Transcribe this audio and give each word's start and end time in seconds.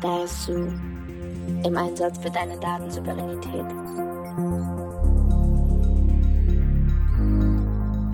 Dasu 0.00 0.54
im 1.62 1.76
Einsatz 1.76 2.18
für 2.18 2.30
deine 2.30 2.58
Datensouveränität. 2.58 3.66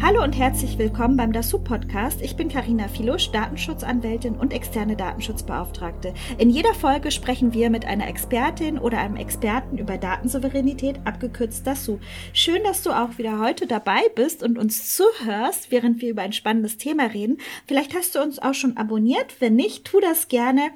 Hallo 0.02 0.22
und 0.22 0.36
herzlich 0.36 0.78
willkommen 0.78 1.16
beim 1.16 1.32
DASU 1.32 1.58
Podcast. 1.58 2.22
Ich 2.22 2.36
bin 2.36 2.48
Karina 2.48 2.88
Filusch, 2.88 3.30
Datenschutzanwältin 3.30 4.34
und 4.34 4.52
externe 4.52 4.96
Datenschutzbeauftragte. 4.96 6.14
In 6.38 6.50
jeder 6.50 6.74
Folge 6.74 7.12
sprechen 7.12 7.54
wir 7.54 7.70
mit 7.70 7.84
einer 7.84 8.08
Expertin 8.08 8.78
oder 8.78 8.98
einem 8.98 9.16
Experten 9.16 9.78
über 9.78 9.96
Datensouveränität, 9.96 11.00
abgekürzt 11.04 11.66
DASU. 11.66 11.98
Schön, 12.32 12.62
dass 12.64 12.82
du 12.82 12.90
auch 12.90 13.18
wieder 13.18 13.40
heute 13.40 13.66
dabei 13.66 14.00
bist 14.14 14.42
und 14.42 14.58
uns 14.58 14.96
zuhörst, 14.96 15.70
während 15.70 16.00
wir 16.00 16.10
über 16.10 16.22
ein 16.22 16.32
spannendes 16.32 16.78
Thema 16.78 17.06
reden. 17.06 17.38
Vielleicht 17.66 17.94
hast 17.94 18.14
du 18.14 18.22
uns 18.22 18.40
auch 18.40 18.54
schon 18.54 18.76
abonniert. 18.76 19.40
Wenn 19.40 19.54
nicht, 19.54 19.84
tu 19.84 20.00
das 20.00 20.28
gerne 20.28 20.70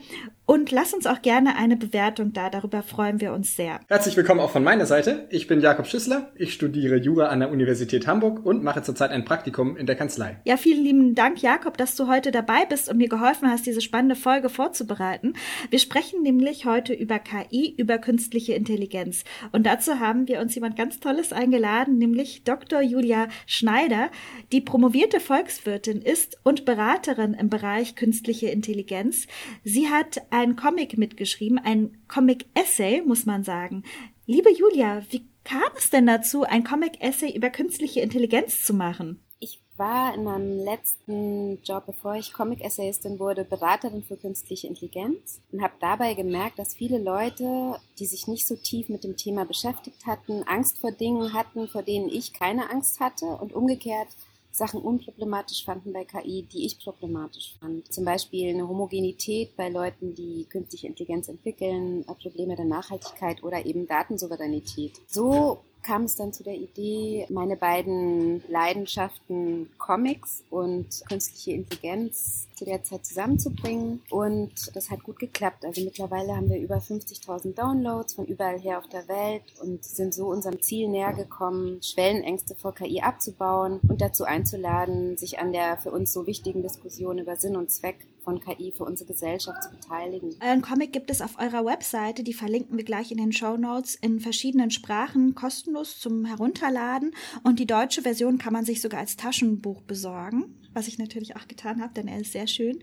und 0.51 0.73
lass 0.73 0.93
uns 0.93 1.07
auch 1.07 1.23
gerne 1.23 1.55
eine 1.55 1.77
Bewertung 1.77 2.33
da. 2.33 2.51
Darüber 2.51 2.83
freuen 2.83 3.21
wir 3.21 3.33
uns 3.33 3.55
sehr. 3.55 3.79
Herzlich 3.87 4.17
willkommen 4.17 4.41
auch 4.41 4.51
von 4.51 4.65
meiner 4.65 4.85
Seite. 4.85 5.29
Ich 5.31 5.47
bin 5.47 5.61
Jakob 5.61 5.87
Schüssler. 5.87 6.33
Ich 6.35 6.53
studiere 6.53 6.97
Jura 6.97 7.27
an 7.27 7.39
der 7.39 7.53
Universität 7.53 8.09
Hamburg 8.09 8.45
und 8.45 8.65
mache 8.65 8.83
zurzeit 8.83 9.13
ein 9.13 9.25
Praktikum 9.25 9.77
in 9.77 9.87
der 9.87 9.95
Kanzlei. 9.95 10.41
Ja, 10.45 10.57
vielen 10.57 10.83
lieben 10.83 11.15
Dank, 11.15 11.41
Jakob, 11.41 11.77
dass 11.77 11.95
du 11.95 12.09
heute 12.09 12.33
dabei 12.33 12.65
bist 12.69 12.89
und 12.89 12.97
mir 12.97 13.09
geholfen 13.09 13.49
hast, 13.49 13.65
diese 13.65 13.81
spannende 13.81 14.17
Folge 14.17 14.49
vorzubereiten. 14.49 15.35
Wir 15.71 15.79
sprechen 15.79 16.23
nämlich 16.25 16.67
heute 16.67 16.95
über 16.95 17.21
KI, 17.21 17.73
über 17.77 17.99
künstliche 17.99 18.55
Intelligenz. 18.55 19.23
Und 19.53 19.67
dazu 19.67 20.01
haben 20.01 20.27
wir 20.27 20.41
uns 20.41 20.57
jemand 20.57 20.75
ganz 20.75 20.99
Tolles 20.99 21.33
eingeladen, 21.33 21.97
nämlich 21.97 22.43
Dr. 22.43 22.81
Julia 22.81 23.29
Schneider, 23.47 24.11
die 24.51 24.61
promovierte 24.61 25.21
Volkswirtin 25.21 26.03
ist 26.03 26.41
und 26.43 26.65
Beraterin 26.65 27.35
im 27.35 27.51
Bereich 27.51 27.95
künstliche 27.95 28.49
Intelligenz. 28.49 29.29
Sie 29.63 29.89
hat 29.89 30.21
einen 30.41 30.57
Comic 30.57 30.99
mitgeschrieben, 30.99 31.59
ein 31.59 31.99
Comic-Essay, 32.09 33.03
muss 33.03 33.27
man 33.27 33.45
sagen. 33.45 33.85
Liebe 34.27 34.51
Julia, 34.51 35.03
wie 35.11 35.27
kam 35.45 35.71
es 35.77 35.91
denn 35.91 36.07
dazu, 36.07 36.45
ein 36.45 36.65
Comic-Essay 36.65 37.35
über 37.35 37.51
künstliche 37.51 38.01
Intelligenz 38.01 38.65
zu 38.65 38.75
machen? 38.75 39.23
Ich 39.39 39.61
war 39.77 40.15
in 40.15 40.25
meinem 40.25 40.65
letzten 40.65 41.63
Job, 41.63 41.87
bevor 41.87 42.15
ich 42.15 42.33
Comic-Essayistin 42.33 43.19
wurde, 43.19 43.45
Beraterin 43.45 44.03
für 44.03 44.17
künstliche 44.17 44.67
Intelligenz 44.67 45.41
und 45.51 45.63
habe 45.63 45.75
dabei 45.81 46.15
gemerkt, 46.15 46.59
dass 46.59 46.75
viele 46.75 46.99
Leute, 46.99 47.77
die 47.99 48.07
sich 48.07 48.27
nicht 48.27 48.47
so 48.47 48.57
tief 48.57 48.89
mit 48.89 49.05
dem 49.05 49.17
Thema 49.17 49.45
beschäftigt 49.45 50.07
hatten, 50.07 50.43
Angst 50.45 50.79
vor 50.79 50.93
Dingen 50.93 51.33
hatten, 51.33 51.69
vor 51.69 51.83
denen 51.83 52.09
ich 52.11 52.33
keine 52.33 52.71
Angst 52.71 53.01
hatte 53.01 53.27
und 53.27 53.55
umgekehrt 53.55 54.09
Sachen 54.53 54.81
unproblematisch 54.83 55.65
fanden 55.65 55.93
bei 55.93 56.05
KI, 56.05 56.43
die 56.43 56.67
ich 56.67 56.79
problematisch 56.79 57.57
fand. 57.61 57.93
Zum 57.93 58.05
Beispiel 58.05 58.51
eine 58.51 58.69
Homogenität 58.69 59.57
bei 59.57 59.69
Leuten, 59.69 60.15
die 60.15 60.47
künstliche 60.49 60.89
Intelligenz 60.89 61.29
entwickeln, 61.29 62.05
Probleme 62.21 62.57
der 62.57 62.65
Nachhaltigkeit 62.65 63.43
oder 63.43 63.65
eben 63.65 63.87
Datensouveränität. 63.87 65.01
So 65.07 65.63
kam 65.83 66.05
es 66.05 66.17
dann 66.17 66.33
zu 66.33 66.43
der 66.43 66.55
Idee, 66.55 67.27
meine 67.31 67.57
beiden 67.57 68.43
Leidenschaften 68.49 69.71
Comics 69.79 70.43
und 70.51 70.87
künstliche 71.09 71.53
Intelligenz 71.53 72.49
zu 72.55 72.65
der 72.65 72.83
Zeit 72.85 73.07
zusammenzubringen. 73.07 74.03
Und 74.11 74.53
das 74.75 74.91
hat 74.91 75.03
gut 75.03 75.19
geklappt. 75.19 75.65
Also 75.65 75.83
mittlerweile 75.83 76.37
haben 76.37 76.51
wir 76.51 76.59
über 76.59 76.77
50.000 76.77 77.55
Downloads 77.55 78.15
von 78.15 78.27
überall 78.27 78.59
her 78.61 78.79
auf 78.79 78.89
der 78.89 79.09
Welt 79.09 79.43
und 79.63 79.85
sind 79.85 80.13
so 80.13 80.27
unserem 80.27 80.61
Ziel 80.61 80.89
näher 80.89 81.15
gekommen, 81.15 81.83
Schwellenängste 81.83 82.55
vor 82.55 82.75
KI 82.75 83.01
abzubauen 83.01 83.81
und 83.89 84.01
dazu 84.01 84.25
einzuladen, 84.25 85.17
sich 85.17 85.39
an 85.39 85.53
der 85.53 85.79
für 85.79 85.91
uns 85.91 86.13
so 86.13 86.27
wichtigen 86.27 86.63
Diskussion 86.63 87.19
über 87.19 87.37
Sinn 87.37 87.57
und 87.57 87.71
Zweck 87.71 88.07
von 88.21 88.41
KI 88.41 88.73
für 88.73 88.85
unsere 88.85 89.13
Gesellschaft 89.13 89.63
zu 89.63 89.71
beteiligen. 89.71 90.35
Euren 90.41 90.63
Comic 90.63 90.93
gibt 90.93 91.11
es 91.11 91.21
auf 91.21 91.39
eurer 91.39 91.65
Webseite, 91.65 92.23
die 92.23 92.35
verlinken 92.35 92.77
wir 92.77 92.85
gleich 92.85 93.11
in 93.11 93.19
den 93.19 93.33
Show 93.33 93.57
Notes, 93.57 93.95
in 93.95 94.21
verschiedenen 94.21 94.71
Sprachen 94.71 95.35
kostenlos 95.35 95.99
zum 95.99 96.25
Herunterladen 96.25 97.15
und 97.43 97.59
die 97.59 97.67
deutsche 97.67 98.03
Version 98.03 98.39
kann 98.39 98.53
man 98.53 98.65
sich 98.65 98.81
sogar 98.81 99.01
als 99.01 99.17
Taschenbuch 99.17 99.83
besorgen 99.83 100.57
was 100.73 100.89
ich 100.89 100.99
natürlich 100.99 101.37
auch 101.37 101.49
getan 101.49 101.81
habe, 101.83 101.93
denn 101.95 102.09
er 102.09 102.21
ist 102.21 102.33
sehr 102.33 102.47
schön. 102.47 102.79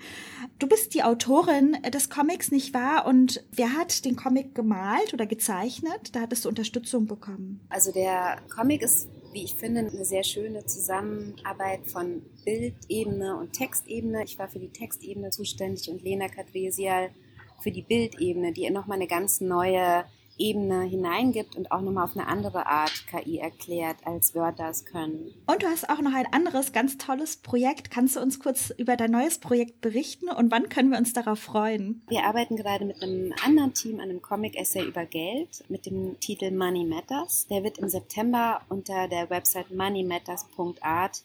Du 0.59 0.67
bist 0.67 0.93
die 0.93 1.03
Autorin 1.03 1.77
des 1.93 2.09
Comics, 2.09 2.51
nicht 2.51 2.73
wahr? 2.73 3.05
Und 3.05 3.43
wer 3.51 3.73
hat 3.73 4.05
den 4.05 4.15
Comic 4.15 4.55
gemalt 4.55 5.13
oder 5.13 5.25
gezeichnet? 5.25 6.15
Da 6.15 6.21
hattest 6.21 6.45
du 6.45 6.49
Unterstützung 6.49 7.07
bekommen. 7.07 7.61
Also 7.69 7.91
der 7.91 8.41
Comic 8.53 8.81
ist 8.81 9.09
wie 9.33 9.43
ich 9.43 9.53
finde, 9.53 9.81
eine 9.81 10.05
sehr 10.05 10.23
schöne 10.23 10.65
Zusammenarbeit 10.65 11.85
von 11.87 12.23
Bildebene 12.45 13.37
und 13.37 13.53
Textebene. 13.53 14.23
Ich 14.23 14.39
war 14.39 14.47
für 14.47 14.59
die 14.59 14.71
Textebene 14.71 15.29
zuständig 15.29 15.89
und 15.89 16.01
Lena 16.01 16.27
Kadresial 16.27 17.11
für 17.59 17.71
die 17.71 17.81
Bildebene, 17.81 18.53
die 18.53 18.69
nochmal 18.69 18.97
eine 18.97 19.07
ganz 19.07 19.41
neue 19.41 20.05
Ebene 20.37 20.83
hineingibt 20.83 21.55
und 21.55 21.71
auch 21.71 21.81
nochmal 21.81 22.05
auf 22.05 22.15
eine 22.15 22.27
andere 22.27 22.65
Art 22.65 23.05
KI 23.07 23.37
erklärt, 23.37 23.97
als 24.05 24.35
Wörter 24.35 24.69
es 24.69 24.85
können. 24.85 25.33
Und 25.45 25.63
du 25.63 25.67
hast 25.67 25.89
auch 25.89 26.01
noch 26.01 26.13
ein 26.13 26.31
anderes 26.31 26.71
ganz 26.71 26.97
tolles 26.97 27.37
Projekt. 27.37 27.91
Kannst 27.91 28.15
du 28.15 28.21
uns 28.21 28.39
kurz 28.39 28.71
über 28.77 28.95
dein 28.95 29.11
neues 29.11 29.39
Projekt 29.39 29.81
berichten 29.81 30.29
und 30.29 30.51
wann 30.51 30.69
können 30.69 30.91
wir 30.91 30.97
uns 30.97 31.13
darauf 31.13 31.39
freuen? 31.39 32.01
Wir 32.07 32.23
arbeiten 32.23 32.55
gerade 32.55 32.85
mit 32.85 33.01
einem 33.01 33.33
anderen 33.43 33.73
Team 33.73 33.95
an 33.95 34.09
einem 34.09 34.21
Comic-Essay 34.21 34.85
über 34.85 35.05
Geld 35.05 35.63
mit 35.69 35.85
dem 35.85 36.19
Titel 36.19 36.51
Money 36.51 36.85
Matters. 36.85 37.47
Der 37.47 37.63
wird 37.63 37.77
im 37.77 37.89
September 37.89 38.61
unter 38.69 39.07
der 39.07 39.29
Website 39.29 39.71
moneymatters.art 39.71 41.23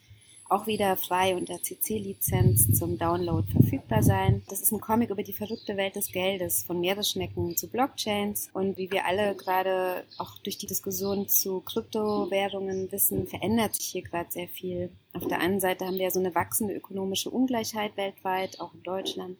auch 0.52 0.66
wieder 0.66 0.96
frei 0.96 1.34
unter 1.34 1.62
CC-Lizenz 1.62 2.78
zum 2.78 2.98
Download 2.98 3.50
verfügbar 3.50 4.02
sein. 4.02 4.42
Das 4.48 4.60
ist 4.60 4.70
ein 4.70 4.80
Comic 4.80 5.10
über 5.10 5.22
die 5.22 5.32
verrückte 5.32 5.76
Welt 5.76 5.96
des 5.96 6.12
Geldes, 6.12 6.62
von 6.64 6.80
Meeresschnecken 6.80 7.56
zu 7.56 7.68
Blockchains 7.68 8.50
und 8.52 8.76
wie 8.76 8.90
wir 8.90 9.06
alle 9.06 9.34
gerade 9.34 10.04
auch 10.18 10.38
durch 10.38 10.58
die 10.58 10.66
Diskussion 10.66 11.26
zu 11.28 11.60
Kryptowährungen 11.60 12.92
wissen, 12.92 13.26
verändert 13.26 13.74
sich 13.74 13.86
hier 13.86 14.02
gerade 14.02 14.30
sehr 14.30 14.48
viel. 14.48 14.90
Auf 15.14 15.26
der 15.26 15.40
einen 15.40 15.60
Seite 15.60 15.86
haben 15.86 15.94
wir 15.94 16.04
ja 16.04 16.10
so 16.10 16.20
eine 16.20 16.34
wachsende 16.34 16.74
ökonomische 16.74 17.30
Ungleichheit 17.30 17.96
weltweit, 17.96 18.60
auch 18.60 18.74
in 18.74 18.82
Deutschland. 18.82 19.38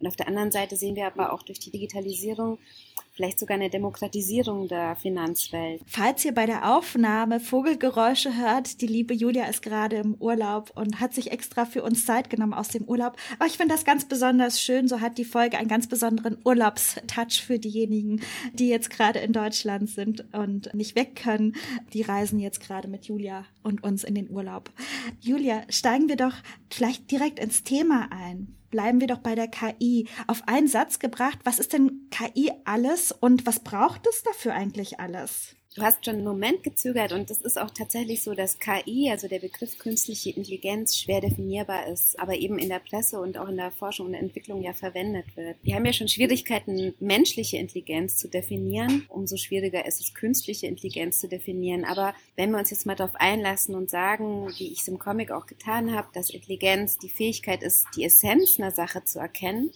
Und 0.00 0.06
auf 0.06 0.16
der 0.16 0.28
anderen 0.28 0.52
Seite 0.52 0.76
sehen 0.76 0.96
wir 0.96 1.06
aber 1.06 1.32
auch 1.32 1.42
durch 1.42 1.58
die 1.58 1.70
Digitalisierung 1.70 2.58
vielleicht 3.16 3.38
sogar 3.38 3.56
eine 3.56 3.70
Demokratisierung 3.70 4.68
der 4.68 4.94
Finanzwelt. 4.94 5.80
Falls 5.86 6.24
ihr 6.24 6.34
bei 6.34 6.44
der 6.44 6.76
Aufnahme 6.76 7.40
Vogelgeräusche 7.40 8.36
hört, 8.36 8.82
die 8.82 8.86
liebe 8.86 9.14
Julia 9.14 9.46
ist 9.46 9.62
gerade 9.62 9.96
im 9.96 10.14
Urlaub 10.16 10.70
und 10.74 11.00
hat 11.00 11.14
sich 11.14 11.32
extra 11.32 11.64
für 11.64 11.82
uns 11.82 12.04
Zeit 12.04 12.28
genommen 12.28 12.52
aus 12.52 12.68
dem 12.68 12.84
Urlaub. 12.84 13.16
Aber 13.38 13.46
ich 13.46 13.56
finde 13.56 13.74
das 13.74 13.86
ganz 13.86 14.04
besonders 14.04 14.60
schön. 14.60 14.86
So 14.86 15.00
hat 15.00 15.16
die 15.16 15.24
Folge 15.24 15.56
einen 15.56 15.68
ganz 15.68 15.88
besonderen 15.88 16.36
Urlaubstouch 16.44 17.42
für 17.42 17.58
diejenigen, 17.58 18.20
die 18.52 18.68
jetzt 18.68 18.90
gerade 18.90 19.20
in 19.20 19.32
Deutschland 19.32 19.88
sind 19.88 20.26
und 20.34 20.72
nicht 20.74 20.94
weg 20.94 21.16
können. 21.16 21.56
Die 21.94 22.02
reisen 22.02 22.38
jetzt 22.38 22.60
gerade 22.60 22.86
mit 22.86 23.06
Julia 23.06 23.46
und 23.62 23.82
uns 23.82 24.04
in 24.04 24.14
den 24.14 24.28
Urlaub. 24.30 24.70
Julia, 25.20 25.62
steigen 25.70 26.10
wir 26.10 26.16
doch 26.16 26.34
vielleicht 26.70 27.10
direkt 27.10 27.38
ins 27.38 27.62
Thema 27.62 28.08
ein 28.10 28.56
bleiben 28.76 29.00
wir 29.00 29.06
doch 29.06 29.20
bei 29.20 29.34
der 29.34 29.48
KI. 29.48 30.06
Auf 30.26 30.46
einen 30.48 30.68
Satz 30.68 30.98
gebracht, 30.98 31.38
was 31.44 31.58
ist 31.58 31.72
denn 31.72 32.10
KI 32.10 32.52
alles 32.66 33.10
und 33.10 33.46
was 33.46 33.60
braucht 33.60 34.06
es 34.06 34.22
dafür 34.22 34.52
eigentlich 34.52 35.00
alles? 35.00 35.56
Du 35.76 35.82
hast 35.82 36.06
schon 36.06 36.14
einen 36.14 36.24
Moment 36.24 36.62
gezögert 36.62 37.12
und 37.12 37.30
es 37.30 37.42
ist 37.42 37.60
auch 37.60 37.70
tatsächlich 37.70 38.22
so, 38.22 38.32
dass 38.32 38.58
KI, 38.58 39.10
also 39.10 39.28
der 39.28 39.40
Begriff 39.40 39.78
künstliche 39.78 40.30
Intelligenz, 40.30 40.96
schwer 40.96 41.20
definierbar 41.20 41.86
ist, 41.88 42.18
aber 42.18 42.34
eben 42.34 42.58
in 42.58 42.70
der 42.70 42.78
Presse 42.78 43.20
und 43.20 43.36
auch 43.36 43.48
in 43.48 43.58
der 43.58 43.70
Forschung 43.70 44.06
und 44.06 44.14
Entwicklung 44.14 44.62
ja 44.62 44.72
verwendet 44.72 45.26
wird. 45.36 45.58
Wir 45.62 45.74
haben 45.74 45.84
ja 45.84 45.92
schon 45.92 46.08
Schwierigkeiten, 46.08 46.94
menschliche 46.98 47.58
Intelligenz 47.58 48.16
zu 48.16 48.26
definieren. 48.26 49.04
Umso 49.10 49.36
schwieriger 49.36 49.84
ist 49.84 50.00
es, 50.00 50.14
künstliche 50.14 50.66
Intelligenz 50.66 51.20
zu 51.20 51.28
definieren. 51.28 51.84
Aber 51.84 52.14
wenn 52.36 52.52
wir 52.52 52.58
uns 52.58 52.70
jetzt 52.70 52.86
mal 52.86 52.96
darauf 52.96 53.14
einlassen 53.16 53.74
und 53.74 53.90
sagen, 53.90 54.48
wie 54.56 54.72
ich 54.72 54.80
es 54.80 54.88
im 54.88 54.98
Comic 54.98 55.30
auch 55.30 55.44
getan 55.44 55.94
habe, 55.94 56.08
dass 56.14 56.30
Intelligenz 56.30 56.96
die 56.96 57.10
Fähigkeit 57.10 57.62
ist, 57.62 57.86
die 57.94 58.04
Essenz 58.04 58.58
einer 58.58 58.70
Sache 58.70 59.04
zu 59.04 59.18
erkennen, 59.18 59.70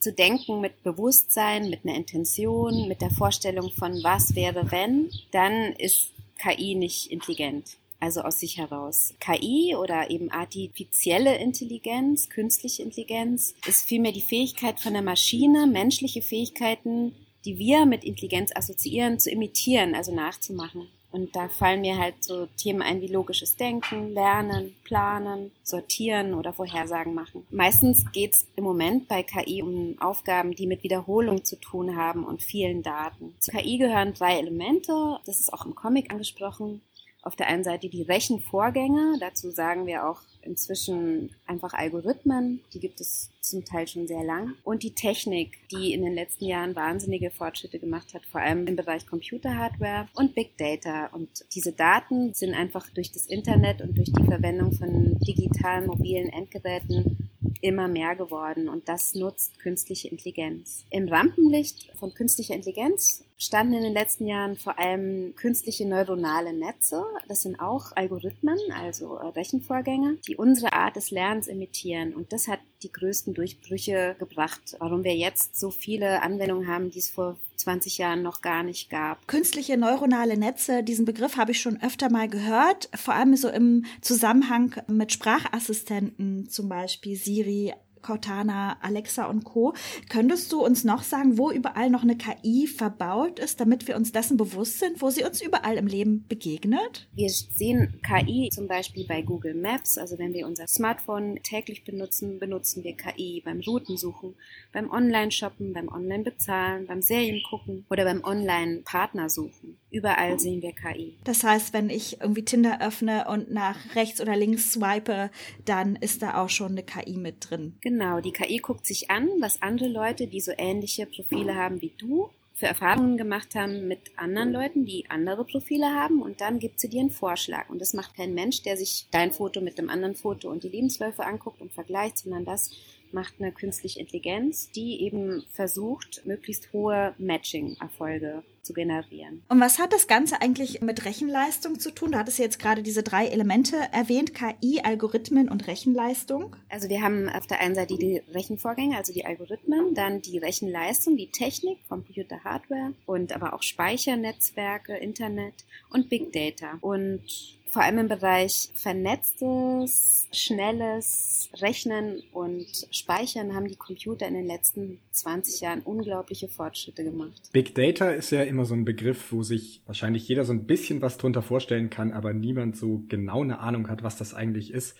zu 0.00 0.12
denken 0.12 0.62
mit 0.62 0.82
Bewusstsein, 0.82 1.68
mit 1.68 1.84
einer 1.84 1.94
Intention, 1.94 2.88
mit 2.88 3.02
der 3.02 3.10
Vorstellung 3.10 3.70
von 3.70 4.02
was 4.02 4.34
wäre 4.34 4.70
wenn, 4.72 5.10
dann 5.30 5.74
ist 5.74 6.12
KI 6.38 6.74
nicht 6.74 7.10
intelligent. 7.10 7.76
Also 8.02 8.22
aus 8.22 8.40
sich 8.40 8.56
heraus. 8.56 9.12
KI 9.20 9.76
oder 9.76 10.10
eben 10.10 10.30
artifizielle 10.30 11.36
Intelligenz, 11.36 12.30
künstliche 12.30 12.82
Intelligenz, 12.82 13.54
ist 13.66 13.86
vielmehr 13.86 14.12
die 14.12 14.22
Fähigkeit 14.22 14.80
von 14.80 14.94
der 14.94 15.02
Maschine, 15.02 15.66
menschliche 15.66 16.22
Fähigkeiten, 16.22 17.14
die 17.44 17.58
wir 17.58 17.84
mit 17.84 18.02
Intelligenz 18.02 18.52
assoziieren, 18.56 19.18
zu 19.18 19.30
imitieren, 19.30 19.94
also 19.94 20.14
nachzumachen. 20.14 20.88
Und 21.12 21.34
da 21.34 21.48
fallen 21.48 21.80
mir 21.80 21.98
halt 21.98 22.22
so 22.22 22.46
Themen 22.56 22.82
ein 22.82 23.00
wie 23.00 23.08
logisches 23.08 23.56
Denken, 23.56 24.12
Lernen, 24.12 24.76
Planen, 24.84 25.50
Sortieren 25.64 26.34
oder 26.34 26.52
Vorhersagen 26.52 27.14
machen. 27.14 27.46
Meistens 27.50 28.04
geht's 28.12 28.46
im 28.56 28.64
Moment 28.64 29.08
bei 29.08 29.22
KI 29.22 29.62
um 29.62 29.96
Aufgaben, 30.00 30.52
die 30.52 30.66
mit 30.66 30.82
Wiederholung 30.82 31.44
zu 31.44 31.56
tun 31.56 31.96
haben 31.96 32.24
und 32.24 32.42
vielen 32.42 32.82
Daten. 32.82 33.34
Zu 33.40 33.50
KI 33.50 33.78
gehören 33.78 34.14
drei 34.14 34.38
Elemente, 34.38 35.18
das 35.26 35.40
ist 35.40 35.52
auch 35.52 35.66
im 35.66 35.74
Comic 35.74 36.12
angesprochen. 36.12 36.82
auf 37.22 37.36
der 37.36 37.48
einen 37.48 37.64
Seite 37.64 37.90
die 37.90 38.02
Rechenvorgänge, 38.02 39.18
dazu 39.20 39.50
sagen 39.50 39.86
wir 39.86 40.08
auch 40.08 40.22
inzwischen 40.42 41.34
einfach 41.46 41.72
Algorithmen, 41.74 42.60
die 42.72 42.80
gibt 42.80 43.00
es 43.00 43.30
zum 43.40 43.64
Teil 43.64 43.86
schon 43.86 44.06
sehr 44.06 44.24
lang, 44.24 44.54
und 44.64 44.82
die 44.82 44.94
Technik, 44.94 45.58
die 45.70 45.92
in 45.92 46.02
den 46.02 46.14
letzten 46.14 46.44
Jahren 46.44 46.76
wahnsinnige 46.76 47.30
Fortschritte 47.30 47.78
gemacht 47.78 48.14
hat, 48.14 48.26
vor 48.26 48.40
allem 48.40 48.66
im 48.66 48.76
Bereich 48.76 49.06
Computerhardware 49.06 50.08
und 50.14 50.34
Big 50.34 50.56
Data. 50.58 51.06
Und 51.06 51.28
diese 51.54 51.72
Daten 51.72 52.34
sind 52.34 52.54
einfach 52.54 52.88
durch 52.90 53.12
das 53.12 53.26
Internet 53.26 53.80
und 53.80 53.96
durch 53.96 54.12
die 54.12 54.24
Verwendung 54.24 54.72
von 54.72 55.18
digitalen 55.20 55.86
mobilen 55.86 56.28
Endgeräten 56.28 57.30
immer 57.60 57.88
mehr 57.88 58.16
geworden 58.16 58.68
und 58.68 58.88
das 58.88 59.14
nutzt 59.14 59.58
künstliche 59.58 60.08
Intelligenz. 60.08 60.84
Im 60.90 61.08
Rampenlicht 61.08 61.92
von 61.98 62.14
künstlicher 62.14 62.54
Intelligenz 62.54 63.24
standen 63.40 63.74
in 63.74 63.82
den 63.82 63.94
letzten 63.94 64.26
Jahren 64.26 64.56
vor 64.56 64.78
allem 64.78 65.34
künstliche 65.34 65.86
neuronale 65.86 66.52
Netze. 66.52 67.02
Das 67.26 67.42
sind 67.42 67.58
auch 67.58 67.96
Algorithmen, 67.96 68.58
also 68.78 69.16
äh, 69.16 69.28
Rechenvorgänge, 69.28 70.18
die 70.28 70.36
unsere 70.36 70.74
Art 70.74 70.96
des 70.96 71.10
Lernens 71.10 71.48
imitieren. 71.48 72.14
Und 72.14 72.32
das 72.32 72.48
hat 72.48 72.60
die 72.82 72.92
größten 72.92 73.34
Durchbrüche 73.34 74.14
gebracht, 74.18 74.76
warum 74.78 75.04
wir 75.04 75.16
jetzt 75.16 75.58
so 75.58 75.70
viele 75.70 76.22
Anwendungen 76.22 76.68
haben, 76.68 76.90
die 76.90 76.98
es 76.98 77.10
vor 77.10 77.36
20 77.56 77.98
Jahren 77.98 78.22
noch 78.22 78.42
gar 78.42 78.62
nicht 78.62 78.90
gab. 78.90 79.26
Künstliche 79.26 79.76
neuronale 79.76 80.36
Netze, 80.36 80.82
diesen 80.82 81.04
Begriff 81.04 81.36
habe 81.36 81.52
ich 81.52 81.60
schon 81.60 81.80
öfter 81.82 82.10
mal 82.10 82.28
gehört, 82.28 82.88
vor 82.94 83.14
allem 83.14 83.36
so 83.36 83.48
im 83.48 83.84
Zusammenhang 84.00 84.74
mit 84.86 85.12
Sprachassistenten, 85.12 86.48
zum 86.48 86.68
Beispiel 86.68 87.16
Siri, 87.16 87.74
Cortana, 88.02 88.76
Alexa 88.80 89.26
und 89.26 89.44
Co. 89.44 89.74
Könntest 90.08 90.52
du 90.52 90.64
uns 90.64 90.84
noch 90.84 91.02
sagen, 91.02 91.38
wo 91.38 91.50
überall 91.50 91.90
noch 91.90 92.02
eine 92.02 92.16
KI 92.16 92.66
verbaut 92.66 93.38
ist, 93.38 93.60
damit 93.60 93.88
wir 93.88 93.96
uns 93.96 94.12
dessen 94.12 94.36
bewusst 94.36 94.78
sind, 94.78 95.02
wo 95.02 95.10
sie 95.10 95.24
uns 95.24 95.42
überall 95.42 95.76
im 95.76 95.86
Leben 95.86 96.24
begegnet? 96.28 97.08
Wir 97.14 97.28
sehen 97.28 98.00
KI 98.02 98.50
zum 98.52 98.68
Beispiel 98.68 99.06
bei 99.06 99.22
Google 99.22 99.54
Maps. 99.54 99.98
Also 99.98 100.18
wenn 100.18 100.32
wir 100.32 100.46
unser 100.46 100.66
Smartphone 100.66 101.38
täglich 101.42 101.84
benutzen, 101.84 102.38
benutzen 102.38 102.84
wir 102.84 102.96
KI 102.96 103.42
beim 103.44 103.60
Routensuchen, 103.60 104.34
beim 104.72 104.90
Online-Shoppen, 104.90 105.72
beim 105.72 105.88
Online-Bezahlen, 105.88 106.86
beim 106.86 107.02
Seriengucken 107.02 107.86
oder 107.90 108.04
beim 108.04 108.22
Online-Partner 108.22 109.28
suchen. 109.28 109.79
Überall 109.90 110.38
sehen 110.38 110.62
wir 110.62 110.72
KI. 110.72 111.14
Das 111.24 111.42
heißt, 111.42 111.72
wenn 111.72 111.90
ich 111.90 112.20
irgendwie 112.20 112.44
Tinder 112.44 112.80
öffne 112.80 113.26
und 113.28 113.50
nach 113.50 113.76
rechts 113.94 114.20
oder 114.20 114.36
links 114.36 114.72
swipe, 114.72 115.30
dann 115.64 115.96
ist 115.96 116.22
da 116.22 116.42
auch 116.42 116.48
schon 116.48 116.72
eine 116.72 116.82
KI 116.82 117.16
mit 117.16 117.50
drin. 117.50 117.74
Genau, 117.80 118.20
die 118.20 118.32
KI 118.32 118.58
guckt 118.58 118.86
sich 118.86 119.10
an, 119.10 119.28
was 119.40 119.62
andere 119.62 119.88
Leute, 119.88 120.26
die 120.26 120.40
so 120.40 120.52
ähnliche 120.56 121.06
Profile 121.06 121.54
haben 121.54 121.80
wie 121.82 121.92
du, 121.98 122.30
für 122.60 122.66
Erfahrungen 122.66 123.16
gemacht 123.16 123.54
haben 123.54 123.88
mit 123.88 124.12
anderen 124.16 124.52
Leuten, 124.52 124.84
die 124.84 125.06
andere 125.08 125.46
Profile 125.46 125.94
haben 125.94 126.20
und 126.20 126.42
dann 126.42 126.58
gibt 126.58 126.78
sie 126.78 126.90
dir 126.90 127.00
einen 127.00 127.10
Vorschlag. 127.10 127.70
Und 127.70 127.80
das 127.80 127.94
macht 127.94 128.14
kein 128.14 128.34
Mensch, 128.34 128.62
der 128.62 128.76
sich 128.76 129.06
dein 129.10 129.32
Foto 129.32 129.62
mit 129.62 129.78
dem 129.78 129.88
anderen 129.88 130.14
Foto 130.14 130.50
und 130.50 130.62
die 130.62 130.68
Lebensläufe 130.68 131.24
anguckt 131.24 131.62
und 131.62 131.72
vergleicht, 131.72 132.18
sondern 132.18 132.44
das 132.44 132.70
macht 133.12 133.34
eine 133.38 133.52
künstliche 133.52 134.00
Intelligenz, 134.00 134.70
die 134.70 135.02
eben 135.02 135.44
versucht, 135.52 136.22
möglichst 136.24 136.72
hohe 136.72 137.14
Matching-Erfolge 137.18 138.42
zu 138.62 138.74
generieren. 138.74 139.42
Und 139.48 139.60
was 139.60 139.78
hat 139.78 139.92
das 139.92 140.06
Ganze 140.06 140.40
eigentlich 140.40 140.80
mit 140.80 141.04
Rechenleistung 141.04 141.78
zu 141.78 141.90
tun? 141.90 142.12
Du 142.12 142.18
hattest 142.18 142.38
jetzt 142.38 142.58
gerade 142.58 142.82
diese 142.82 143.02
drei 143.02 143.26
Elemente 143.26 143.76
erwähnt, 143.92 144.34
KI, 144.34 144.80
Algorithmen 144.82 145.48
und 145.48 145.66
Rechenleistung. 145.66 146.56
Also 146.68 146.88
wir 146.88 147.02
haben 147.02 147.28
auf 147.28 147.46
der 147.46 147.60
einen 147.60 147.74
Seite 147.74 147.96
die 147.96 148.22
Rechenvorgänge, 148.32 148.96
also 148.96 149.12
die 149.12 149.24
Algorithmen, 149.24 149.94
dann 149.94 150.22
die 150.22 150.38
Rechenleistung, 150.38 151.16
die 151.16 151.28
Technik, 151.28 151.78
Computer, 151.88 152.44
Hardware 152.44 152.92
und 153.06 153.32
aber 153.32 153.54
auch 153.54 153.62
Speichernetzwerke, 153.62 154.96
Internet 154.96 155.64
und 155.90 156.08
Big 156.08 156.32
Data. 156.32 156.78
Und 156.80 157.22
vor 157.70 157.82
allem 157.82 157.98
im 157.98 158.08
Bereich 158.08 158.70
vernetztes, 158.74 160.26
schnelles 160.32 161.48
Rechnen 161.60 162.22
und 162.32 162.66
Speichern 162.90 163.54
haben 163.54 163.68
die 163.68 163.76
Computer 163.76 164.26
in 164.26 164.34
den 164.34 164.46
letzten 164.46 164.98
20 165.12 165.60
Jahren 165.60 165.80
unglaubliche 165.82 166.48
Fortschritte 166.48 167.04
gemacht. 167.04 167.50
Big 167.52 167.74
Data 167.74 168.10
ist 168.10 168.30
ja 168.30 168.42
immer 168.42 168.64
so 168.64 168.74
ein 168.74 168.84
Begriff, 168.84 169.30
wo 169.32 169.42
sich 169.42 169.82
wahrscheinlich 169.86 170.26
jeder 170.26 170.44
so 170.44 170.52
ein 170.52 170.66
bisschen 170.66 171.00
was 171.00 171.16
drunter 171.16 171.42
vorstellen 171.42 171.90
kann, 171.90 172.12
aber 172.12 172.32
niemand 172.32 172.76
so 172.76 173.02
genau 173.08 173.42
eine 173.42 173.60
Ahnung 173.60 173.88
hat, 173.88 174.02
was 174.02 174.16
das 174.16 174.34
eigentlich 174.34 174.72
ist. 174.72 174.96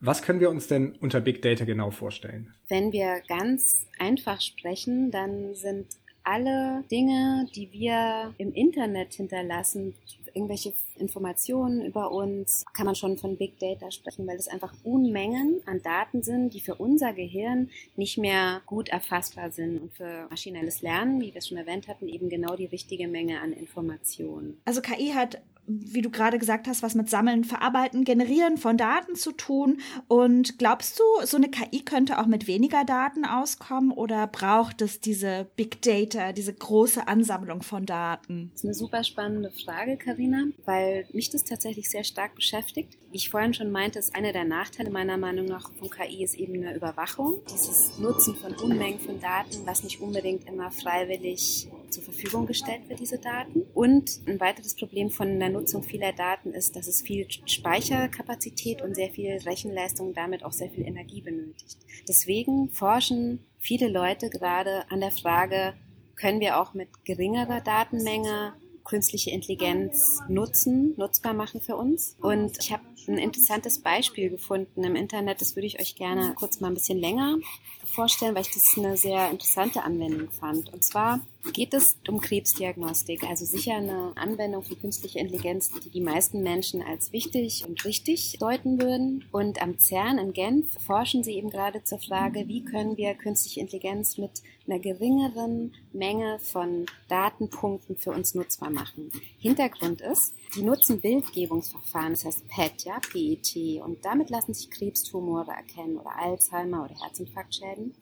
Was 0.00 0.22
können 0.22 0.40
wir 0.40 0.50
uns 0.50 0.66
denn 0.66 0.96
unter 1.00 1.20
Big 1.20 1.42
Data 1.42 1.64
genau 1.64 1.90
vorstellen? 1.90 2.54
Wenn 2.68 2.92
wir 2.92 3.22
ganz 3.28 3.86
einfach 3.98 4.40
sprechen, 4.40 5.10
dann 5.10 5.54
sind 5.54 5.86
alle 6.22 6.84
Dinge, 6.90 7.46
die 7.54 7.72
wir 7.72 8.34
im 8.38 8.52
Internet 8.52 9.14
hinterlassen, 9.14 9.94
irgendwelche 10.34 10.72
Informationen 10.96 11.84
über 11.84 12.10
uns, 12.10 12.64
kann 12.72 12.86
man 12.86 12.94
schon 12.94 13.18
von 13.18 13.36
Big 13.36 13.58
Data 13.58 13.90
sprechen, 13.90 14.26
weil 14.26 14.36
es 14.36 14.48
einfach 14.48 14.72
Unmengen 14.84 15.60
an 15.66 15.82
Daten 15.82 16.22
sind, 16.22 16.54
die 16.54 16.60
für 16.60 16.74
unser 16.74 17.12
Gehirn 17.12 17.70
nicht 17.96 18.18
mehr 18.18 18.62
gut 18.66 18.88
erfassbar 18.88 19.50
sind 19.50 19.78
und 19.78 19.92
für 19.92 20.26
maschinelles 20.30 20.82
Lernen, 20.82 21.20
wie 21.20 21.32
wir 21.32 21.38
es 21.38 21.48
schon 21.48 21.58
erwähnt 21.58 21.88
hatten, 21.88 22.08
eben 22.08 22.28
genau 22.28 22.56
die 22.56 22.66
richtige 22.66 23.08
Menge 23.08 23.40
an 23.40 23.52
Informationen. 23.52 24.60
Also 24.64 24.80
KI 24.80 25.12
hat 25.14 25.40
wie 25.70 26.02
du 26.02 26.10
gerade 26.10 26.38
gesagt 26.38 26.66
hast, 26.66 26.82
was 26.82 26.94
mit 26.94 27.08
Sammeln, 27.08 27.44
Verarbeiten, 27.44 28.04
Generieren 28.04 28.56
von 28.56 28.76
Daten 28.76 29.14
zu 29.14 29.32
tun. 29.32 29.80
Und 30.08 30.58
glaubst 30.58 30.98
du, 30.98 31.04
so 31.24 31.36
eine 31.36 31.48
KI 31.48 31.80
könnte 31.84 32.18
auch 32.18 32.26
mit 32.26 32.46
weniger 32.46 32.84
Daten 32.84 33.24
auskommen 33.24 33.92
oder 33.92 34.26
braucht 34.26 34.82
es 34.82 35.00
diese 35.00 35.48
Big 35.56 35.82
Data, 35.82 36.32
diese 36.32 36.54
große 36.54 37.06
Ansammlung 37.06 37.62
von 37.62 37.86
Daten? 37.86 38.50
Das 38.52 38.60
ist 38.60 38.64
eine 38.64 38.74
super 38.74 39.04
spannende 39.04 39.50
Frage, 39.50 39.96
Karina, 39.96 40.44
weil 40.64 41.06
mich 41.12 41.30
das 41.30 41.44
tatsächlich 41.44 41.90
sehr 41.90 42.04
stark 42.04 42.34
beschäftigt. 42.34 42.96
Wie 43.10 43.16
ich 43.16 43.30
vorhin 43.30 43.54
schon 43.54 43.70
meinte, 43.70 43.98
ist 43.98 44.14
einer 44.14 44.32
der 44.32 44.44
Nachteile 44.44 44.90
meiner 44.90 45.16
Meinung 45.16 45.46
nach 45.46 45.70
von 45.74 45.90
KI 45.90 46.22
ist 46.22 46.34
eben 46.34 46.54
eine 46.54 46.76
Überwachung. 46.76 47.40
Dieses 47.52 47.98
Nutzen 47.98 48.36
von 48.36 48.54
Unmengen 48.54 49.00
von 49.00 49.20
Daten, 49.20 49.66
was 49.66 49.82
nicht 49.82 50.00
unbedingt 50.00 50.46
immer 50.48 50.70
freiwillig 50.70 51.68
zur 51.90 52.02
Verfügung 52.02 52.46
gestellt 52.46 52.88
wird, 52.88 53.00
diese 53.00 53.18
Daten. 53.18 53.62
Und 53.74 54.20
ein 54.26 54.40
weiteres 54.40 54.74
Problem 54.74 55.10
von 55.10 55.38
der 55.38 55.50
Nutzung 55.50 55.82
vieler 55.82 56.12
Daten 56.12 56.52
ist, 56.52 56.76
dass 56.76 56.86
es 56.86 57.02
viel 57.02 57.26
Speicherkapazität 57.46 58.82
und 58.82 58.94
sehr 58.94 59.10
viel 59.10 59.32
Rechenleistung 59.32 60.08
und 60.08 60.16
damit 60.16 60.44
auch 60.44 60.52
sehr 60.52 60.70
viel 60.70 60.86
Energie 60.86 61.20
benötigt. 61.20 61.78
Deswegen 62.08 62.70
forschen 62.70 63.44
viele 63.58 63.88
Leute 63.88 64.30
gerade 64.30 64.90
an 64.90 65.00
der 65.00 65.10
Frage, 65.10 65.74
können 66.16 66.40
wir 66.40 66.60
auch 66.60 66.74
mit 66.74 67.04
geringerer 67.04 67.60
Datenmenge 67.60 68.52
künstliche 68.84 69.30
Intelligenz 69.30 70.20
nutzen, 70.28 70.94
nutzbar 70.96 71.32
machen 71.32 71.60
für 71.60 71.76
uns. 71.76 72.16
Und 72.20 72.58
ich 72.58 72.72
habe 72.72 72.82
ein 73.08 73.18
interessantes 73.18 73.80
Beispiel 73.80 74.30
gefunden 74.30 74.84
im 74.84 74.96
Internet, 74.96 75.40
das 75.40 75.56
würde 75.56 75.66
ich 75.66 75.80
euch 75.80 75.96
gerne 75.96 76.34
kurz 76.34 76.60
mal 76.60 76.68
ein 76.68 76.74
bisschen 76.74 76.98
länger 76.98 77.36
vorstellen, 77.84 78.34
weil 78.34 78.42
ich 78.42 78.52
das 78.52 78.74
eine 78.76 78.96
sehr 78.96 79.30
interessante 79.30 79.82
Anwendung 79.82 80.30
fand. 80.30 80.72
Und 80.72 80.84
zwar 80.84 81.20
geht 81.52 81.74
es 81.74 81.96
um 82.08 82.20
Krebsdiagnostik, 82.20 83.24
also 83.24 83.44
sicher 83.44 83.76
eine 83.76 84.12
Anwendung 84.16 84.62
von 84.62 84.78
künstlicher 84.78 85.20
Intelligenz, 85.20 85.70
die 85.84 85.90
die 85.90 86.00
meisten 86.00 86.42
Menschen 86.42 86.82
als 86.82 87.12
wichtig 87.12 87.64
und 87.66 87.84
richtig 87.84 88.36
deuten 88.38 88.80
würden. 88.80 89.24
Und 89.32 89.62
am 89.62 89.78
CERN 89.78 90.18
in 90.18 90.32
Genf 90.32 90.80
forschen 90.84 91.24
sie 91.24 91.34
eben 91.34 91.50
gerade 91.50 91.82
zur 91.82 91.98
Frage, 91.98 92.46
wie 92.46 92.64
können 92.64 92.96
wir 92.96 93.14
künstliche 93.14 93.60
Intelligenz 93.60 94.18
mit 94.18 94.42
einer 94.66 94.78
geringeren 94.78 95.72
Menge 95.92 96.38
von 96.38 96.86
Datenpunkten 97.08 97.96
für 97.96 98.10
uns 98.10 98.34
nutzbar 98.34 98.70
machen. 98.70 99.10
Hintergrund 99.38 100.00
ist, 100.00 100.34
die 100.54 100.62
nutzen 100.62 101.00
Bildgebungsverfahren, 101.00 102.12
das 102.12 102.24
heißt 102.24 102.48
PET, 102.48 102.84
ja, 102.84 103.00
PET, 103.00 103.82
und 103.82 104.04
damit 104.04 104.30
lassen 104.30 104.54
sich 104.54 104.70
Krebstumore 104.70 105.50
erkennen 105.50 105.98
oder 105.98 106.16
Alzheimer 106.16 106.84
oder 106.84 106.94
Herzinfarktschäden. 107.00 107.94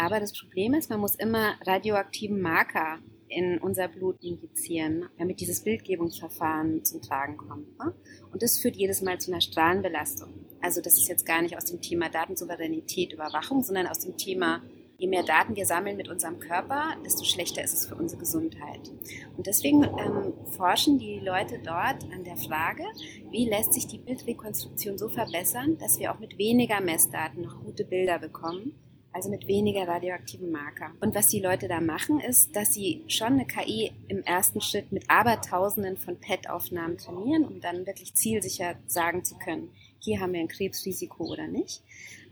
Aber 0.00 0.18
das 0.18 0.32
Problem 0.32 0.72
ist, 0.72 0.88
man 0.88 0.98
muss 0.98 1.14
immer 1.14 1.56
radioaktiven 1.66 2.40
Marker 2.40 3.00
in 3.28 3.58
unser 3.58 3.86
Blut 3.86 4.16
injizieren, 4.22 5.10
damit 5.18 5.40
dieses 5.40 5.60
Bildgebungsverfahren 5.60 6.86
zum 6.86 7.02
Tragen 7.02 7.36
kommt. 7.36 7.78
Ne? 7.78 7.92
Und 8.32 8.42
das 8.42 8.56
führt 8.56 8.76
jedes 8.76 9.02
Mal 9.02 9.20
zu 9.20 9.30
einer 9.30 9.42
Strahlenbelastung. 9.42 10.32
Also 10.62 10.80
das 10.80 10.94
ist 10.94 11.08
jetzt 11.08 11.26
gar 11.26 11.42
nicht 11.42 11.54
aus 11.54 11.66
dem 11.66 11.82
Thema 11.82 12.08
Datensouveränität, 12.08 13.12
Überwachung, 13.12 13.62
sondern 13.62 13.86
aus 13.88 13.98
dem 13.98 14.16
Thema 14.16 14.62
je 14.96 15.06
mehr 15.06 15.22
Daten 15.22 15.54
wir 15.54 15.66
sammeln 15.66 15.98
mit 15.98 16.08
unserem 16.08 16.38
Körper, 16.38 16.96
desto 17.04 17.24
schlechter 17.24 17.62
ist 17.62 17.74
es 17.74 17.86
für 17.86 17.94
unsere 17.94 18.20
Gesundheit. 18.20 18.90
Und 19.36 19.46
deswegen 19.46 19.84
ähm, 19.84 20.32
forschen 20.56 20.98
die 20.98 21.20
Leute 21.20 21.58
dort 21.62 22.04
an 22.14 22.24
der 22.24 22.36
Frage, 22.36 22.84
wie 23.30 23.50
lässt 23.50 23.74
sich 23.74 23.86
die 23.86 23.98
Bildrekonstruktion 23.98 24.96
so 24.96 25.10
verbessern, 25.10 25.76
dass 25.76 25.98
wir 25.98 26.10
auch 26.10 26.20
mit 26.20 26.38
weniger 26.38 26.80
Messdaten 26.80 27.42
noch 27.42 27.62
gute 27.62 27.84
Bilder 27.84 28.18
bekommen 28.18 28.74
also 29.12 29.28
mit 29.28 29.46
weniger 29.46 29.88
radioaktiven 29.88 30.50
Marker. 30.50 30.92
Und 31.00 31.14
was 31.14 31.28
die 31.28 31.40
Leute 31.40 31.68
da 31.68 31.80
machen, 31.80 32.20
ist, 32.20 32.54
dass 32.54 32.74
sie 32.74 33.02
schon 33.08 33.34
eine 33.34 33.46
KI 33.46 33.92
im 34.08 34.22
ersten 34.22 34.60
Schritt 34.60 34.92
mit 34.92 35.04
Abertausenden 35.08 35.96
von 35.96 36.16
PET-Aufnahmen 36.16 36.98
trainieren, 36.98 37.44
um 37.44 37.60
dann 37.60 37.86
wirklich 37.86 38.14
zielsicher 38.14 38.76
sagen 38.86 39.24
zu 39.24 39.36
können, 39.36 39.70
hier 40.00 40.20
haben 40.20 40.32
wir 40.32 40.40
ein 40.40 40.48
Krebsrisiko 40.48 41.24
oder 41.24 41.46
nicht. 41.46 41.82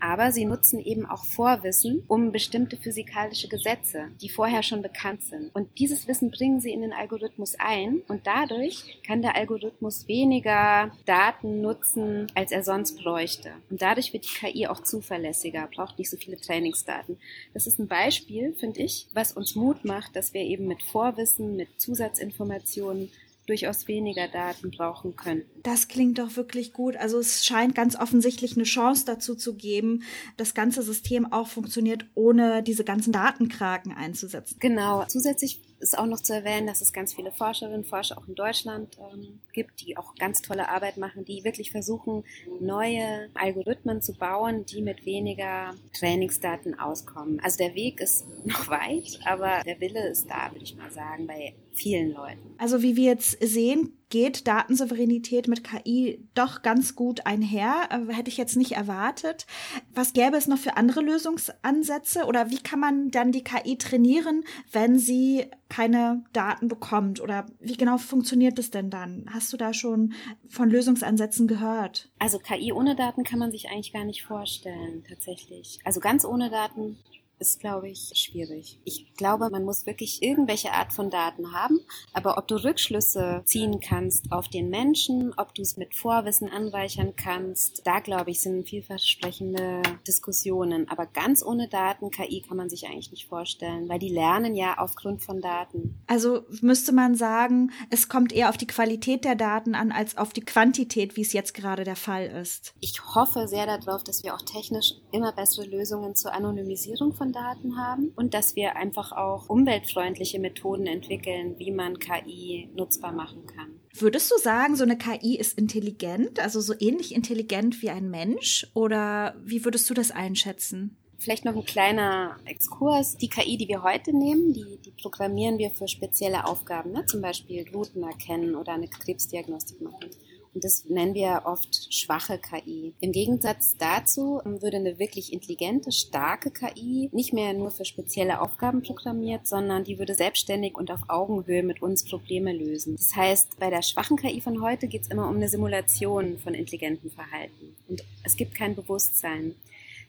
Aber 0.01 0.31
sie 0.31 0.45
nutzen 0.45 0.79
eben 0.79 1.07
auch 1.07 1.25
Vorwissen 1.25 2.05
um 2.07 2.31
bestimmte 2.31 2.77
physikalische 2.77 3.49
Gesetze, 3.49 4.09
die 4.21 4.29
vorher 4.29 4.63
schon 4.63 4.81
bekannt 4.81 5.25
sind. 5.25 5.53
Und 5.55 5.79
dieses 5.79 6.07
Wissen 6.07 6.31
bringen 6.31 6.61
sie 6.61 6.73
in 6.73 6.83
den 6.83 6.93
Algorithmus 6.93 7.57
ein 7.59 8.03
und 8.07 8.27
dadurch 8.27 9.01
kann 9.05 9.23
der 9.23 9.35
Algorithmus 9.35 10.07
weniger 10.07 10.93
Daten 11.05 11.61
nutzen, 11.61 12.29
als 12.35 12.53
er 12.53 12.63
sonst 12.63 13.03
bräuchte. 13.03 13.51
Und 13.71 13.83
dadurch 13.83 14.13
wird 14.13 14.25
die 14.25 14.47
KI 14.47 14.67
auch 14.69 14.83
zuverlässiger, 14.83 15.69
braucht 15.75 15.99
nicht 15.99 16.11
so 16.11 16.17
viele 16.17 16.41
Trainingsdaten. 16.41 17.19
Das 17.53 17.67
ist 17.67 17.81
ein 17.81 17.89
Beispiel, 17.89 18.55
finde 18.55 18.81
ich, 18.81 19.09
was 19.15 19.33
uns 19.33 19.57
Mut 19.57 19.85
macht, 19.85 20.15
dass 20.15 20.33
wir 20.33 20.43
eben 20.43 20.69
mit 20.69 20.83
Vorwissen, 20.83 21.57
mit 21.57 21.69
Zusatzinformationen 21.81 23.11
durchaus 23.49 23.89
weniger 23.89 24.29
Daten 24.29 24.71
brauchen 24.71 25.17
könnten. 25.17 25.49
Das 25.63 25.89
klingt 25.89 26.19
doch 26.19 26.37
wirklich 26.37 26.73
gut. 26.73 26.97
Also 26.97 27.19
es 27.19 27.45
scheint 27.45 27.75
ganz 27.75 27.97
offensichtlich 27.97 28.57
eine 28.57 28.65
Chance 28.65 29.05
dazu 29.07 29.35
zu 29.35 29.55
geben, 29.55 30.03
das 30.37 30.55
ganze 30.55 30.83
System 30.83 31.33
auch 31.33 31.49
funktioniert, 31.49 32.07
ohne 32.15 32.63
diese 32.63 32.85
ganzen 32.85 33.13
Datenkraken 33.13 33.93
einzusetzen. 33.93 34.57
Genau. 34.61 35.05
Zusätzlich 35.07 35.63
ist 35.81 35.99
auch 35.99 36.07
noch 36.07 36.21
zu 36.21 36.35
erwähnen, 36.35 36.67
dass 36.67 36.81
es 36.81 36.93
ganz 36.93 37.15
viele 37.15 37.33
Forscherinnen 37.33 37.81
und 37.81 37.87
Forscher 37.87 38.19
auch 38.19 38.27
in 38.27 38.35
Deutschland 38.35 38.97
ähm, 38.99 39.41
gibt, 39.53 39.81
die 39.81 39.97
auch 39.97 40.15
ganz 40.17 40.43
tolle 40.43 40.69
Arbeit 40.69 40.97
machen, 40.97 41.25
die 41.25 41.45
wirklich 41.45 41.71
versuchen, 41.71 42.25
neue 42.61 43.29
Algorithmen 43.35 44.03
zu 44.03 44.15
bauen, 44.15 44.65
die 44.67 44.83
mit 44.83 45.07
weniger 45.07 45.75
Trainingsdaten 45.99 46.79
auskommen. 46.79 47.41
Also 47.41 47.59
der 47.59 47.75
Weg 47.75 48.01
ist 48.01 48.27
noch 48.45 48.69
weit, 48.69 49.21
aber 49.25 49.63
der 49.65 49.81
Wille 49.81 50.09
ist 50.09 50.29
da, 50.29 50.51
würde 50.53 50.65
ich 50.65 50.77
mal 50.77 50.91
sagen, 50.91 51.27
bei 51.27 51.55
vielen 51.73 52.13
Leuten. 52.13 52.55
Also 52.59 52.83
wie 52.83 52.97
wir 52.97 53.11
jetzt 53.11 53.39
sehen, 53.41 53.98
geht 54.11 54.47
Datensouveränität 54.47 55.49
mit 55.49 55.65
KI 55.65 56.27
doch 56.35 56.63
ganz 56.63 56.95
gut 56.95 57.27
einher. 57.27 57.89
Äh, 57.91 58.13
hätte 58.13 58.31
ich 58.31 58.37
jetzt 58.37 58.57
nicht 58.57 58.73
erwartet. 58.73 59.47
Was 59.95 60.13
gäbe 60.13 60.37
es 60.37 60.47
noch 60.47 60.59
für 60.59 60.77
andere 60.77 61.01
Lösungsansätze 61.01 62.25
oder 62.25 62.51
wie 62.51 62.59
kann 62.59 62.81
man 62.81 63.11
dann 63.11 63.33
die 63.33 63.45
KI 63.45 63.77
trainieren, 63.77 64.45
wenn 64.73 64.99
sie 64.99 65.47
keine 65.69 66.25
Daten 66.33 66.69
bekommt? 66.69 67.21
Oder 67.21 67.47
wie 67.61 67.77
genau 67.77 67.99
funktioniert 67.99 68.59
es 68.59 68.71
denn 68.71 68.91
dann? 68.91 69.27
Hast 69.33 69.53
du 69.53 69.57
da 69.57 69.75
schon 69.75 70.15
von 70.49 70.71
Lösungsansätzen 70.71 71.47
gehört? 71.47 72.11
Also 72.19 72.39
KI 72.39 72.73
ohne 72.73 72.97
Daten 72.97 73.25
kann 73.25 73.39
man 73.39 73.51
sich 73.51 73.69
eigentlich 73.69 73.93
gar 73.93 74.05
nicht 74.05 74.25
vorstellen, 74.25 75.05
tatsächlich. 75.09 75.79
Also 75.85 76.01
ganz 76.01 76.25
ohne 76.25 76.51
Daten 76.51 76.99
ist, 77.39 77.61
glaube 77.61 77.89
ich, 77.89 78.13
schwierig. 78.15 78.79
Ich 78.85 79.13
glaube, 79.17 79.51
man 79.51 79.65
muss 79.65 79.87
wirklich 79.87 80.23
irgendwelche 80.23 80.73
Art 80.73 80.93
von 80.93 81.11
Daten 81.11 81.53
haben, 81.53 81.81
aber 82.13 82.39
ob 82.39 82.49
du 82.49 82.57
Rückschlüsse 82.57 83.43
ziehen 83.45 83.81
kannst 83.81 84.33
auf 84.33 84.49
den 84.49 84.71
Menschen, 84.71 85.33
ob 85.37 85.55
du 85.55 85.63
es 85.63 85.77
mit 85.77 85.95
Vorwissen 85.95 86.51
anreichern 86.51 87.15
kannst, 87.17 87.87
da 87.87 88.01
glaube 88.01 88.31
ich, 88.31 88.41
sind 88.41 88.69
vielversprechende 88.69 89.83
Diskussionen. 90.07 90.89
Aber 90.89 91.07
ganz 91.07 91.45
ohne 91.45 91.69
Daten, 91.69 92.11
KI 92.11 92.43
kann 92.47 92.57
man 92.57 92.71
sich 92.71 92.87
eigentlich 92.87 93.11
nicht 93.11 93.27
vorstellen, 93.29 93.89
weil 93.89 93.99
die 93.99 94.09
lernen 94.09 94.55
ja 94.55 94.79
aufgrund 94.79 95.23
von 95.23 95.41
Daten. 95.41 96.01
Also 96.07 96.45
müsste 96.61 96.93
man 96.93 97.15
sagen, 97.15 97.71
es 97.91 98.09
kommt 98.09 98.33
eher 98.33 98.49
auf 98.49 98.57
die 98.57 98.67
Qualität 98.67 99.25
der 99.25 99.35
Daten 99.35 99.75
an, 99.75 99.93
als 99.93 100.17
auf 100.17 100.33
die 100.33 100.45
Quantität, 100.45 101.17
wie 101.17 101.23
es 101.23 101.33
jetzt 101.33 101.55
gerade 101.55 101.85
der 101.85 101.97
Fall 101.97 102.27
ist. 102.27 102.75
Ich 102.81 103.01
hoffe 103.15 103.49
sehr 103.49 103.67
darauf, 103.67 104.05
dass 104.05 104.23
wir 104.23 104.35
auch 104.35 104.43
technisch 104.43 104.95
immer 105.13 105.33
bessere 105.33 105.67
Lösungen 105.67 106.15
zur 106.15 106.33
Anonymisierung 106.33 107.13
von 107.13 107.28
Daten 107.33 107.77
haben 107.77 108.13
und 108.17 108.35
dass 108.35 108.57
wir 108.57 108.77
einfach 108.77 109.13
auch 109.13 109.49
umweltfreundliche 109.49 110.39
Methoden 110.39 110.87
entwickeln, 110.87 111.55
wie 111.59 111.71
man 111.71 111.99
KI 111.99 112.71
nutzbar 112.75 113.13
machen 113.13 113.47
kann. 113.47 113.81
Würdest 113.95 114.31
du 114.31 114.39
sagen, 114.39 114.77
so 114.77 114.85
eine 114.85 114.99
KI 114.99 115.37
ist 115.37 115.59
intelligent, 115.59 116.41
also 116.41 116.61
so 116.61 116.75
ähnlich 116.79 117.15
intelligent 117.15 117.83
wie 117.83 117.91
ein 117.91 118.11
Mensch? 118.11 118.67
Oder 118.75 119.35
wie 119.43 119.65
würdest 119.65 119.89
du 119.91 119.95
das 119.95 120.11
einschätzen? 120.11 120.97
Vielleicht 121.19 121.45
noch 121.45 121.57
ein 121.57 121.65
kleiner 121.65 122.37
Exkurs. 122.45 123.17
Die 123.17 123.29
KI, 123.29 123.57
die 123.57 123.67
wir 123.67 123.83
heute 123.83 124.17
nehmen, 124.17 124.53
die, 124.53 124.79
die 124.85 124.93
programmieren 124.93 125.59
wir 125.59 125.71
für 125.71 125.89
spezielle 125.89 126.47
Aufgaben, 126.47 126.93
ne? 126.93 127.07
zum 127.07 127.21
Beispiel 127.21 127.69
Routen 127.75 128.05
erkennen 128.05 128.55
oder 128.55 128.75
eine 128.75 128.87
Krebsdiagnostik 128.87 129.81
machen. 129.81 130.11
Und 130.55 130.65
das 130.65 130.85
nennen 130.87 131.15
wir 131.15 131.43
oft 131.45 131.93
schwache 131.93 132.39
KI. 132.39 132.93
Im 133.01 133.13
Gegensatz 133.13 133.77
dazu 133.79 134.41
ähm, 134.45 134.63
würde 134.63 134.79
eine 134.79 134.99
wirklich 134.99 135.33
intelligente, 135.33 135.93
starke 135.93 136.51
KI 136.51 137.11
nicht 137.13 137.33
mehr 137.33 137.53
nur 137.53 137.71
für 137.71 137.85
spezielle 137.85 138.41
Aufgaben 138.41 138.83
programmiert, 138.83 139.47
sondern 139.47 139.85
die 139.85 139.99
würde 139.99 140.15
selbstständig 140.15 140.75
und 140.77 140.91
auf 140.91 141.01
Augenhöhe 141.09 141.63
mit 141.63 141.83
uns 141.83 142.05
Probleme 142.05 142.53
lösen. 142.53 142.97
Das 142.97 143.15
heißt, 143.15 143.59
bei 143.59 143.71
der 143.71 143.83
schwachen 143.83 144.17
KI 144.17 144.41
von 144.41 144.63
heute 144.63 144.89
geht 144.89 145.03
es 145.03 145.09
immer 145.09 145.29
um 145.29 145.37
eine 145.37 145.49
Simulation 145.49 146.39
von 146.39 146.55
intelligentem 146.55 147.11
Verhalten. 147.11 147.77
Und 147.89 148.05
es 148.25 148.37
gibt 148.37 148.55
kein 148.55 148.75
Bewusstsein. 148.75 149.55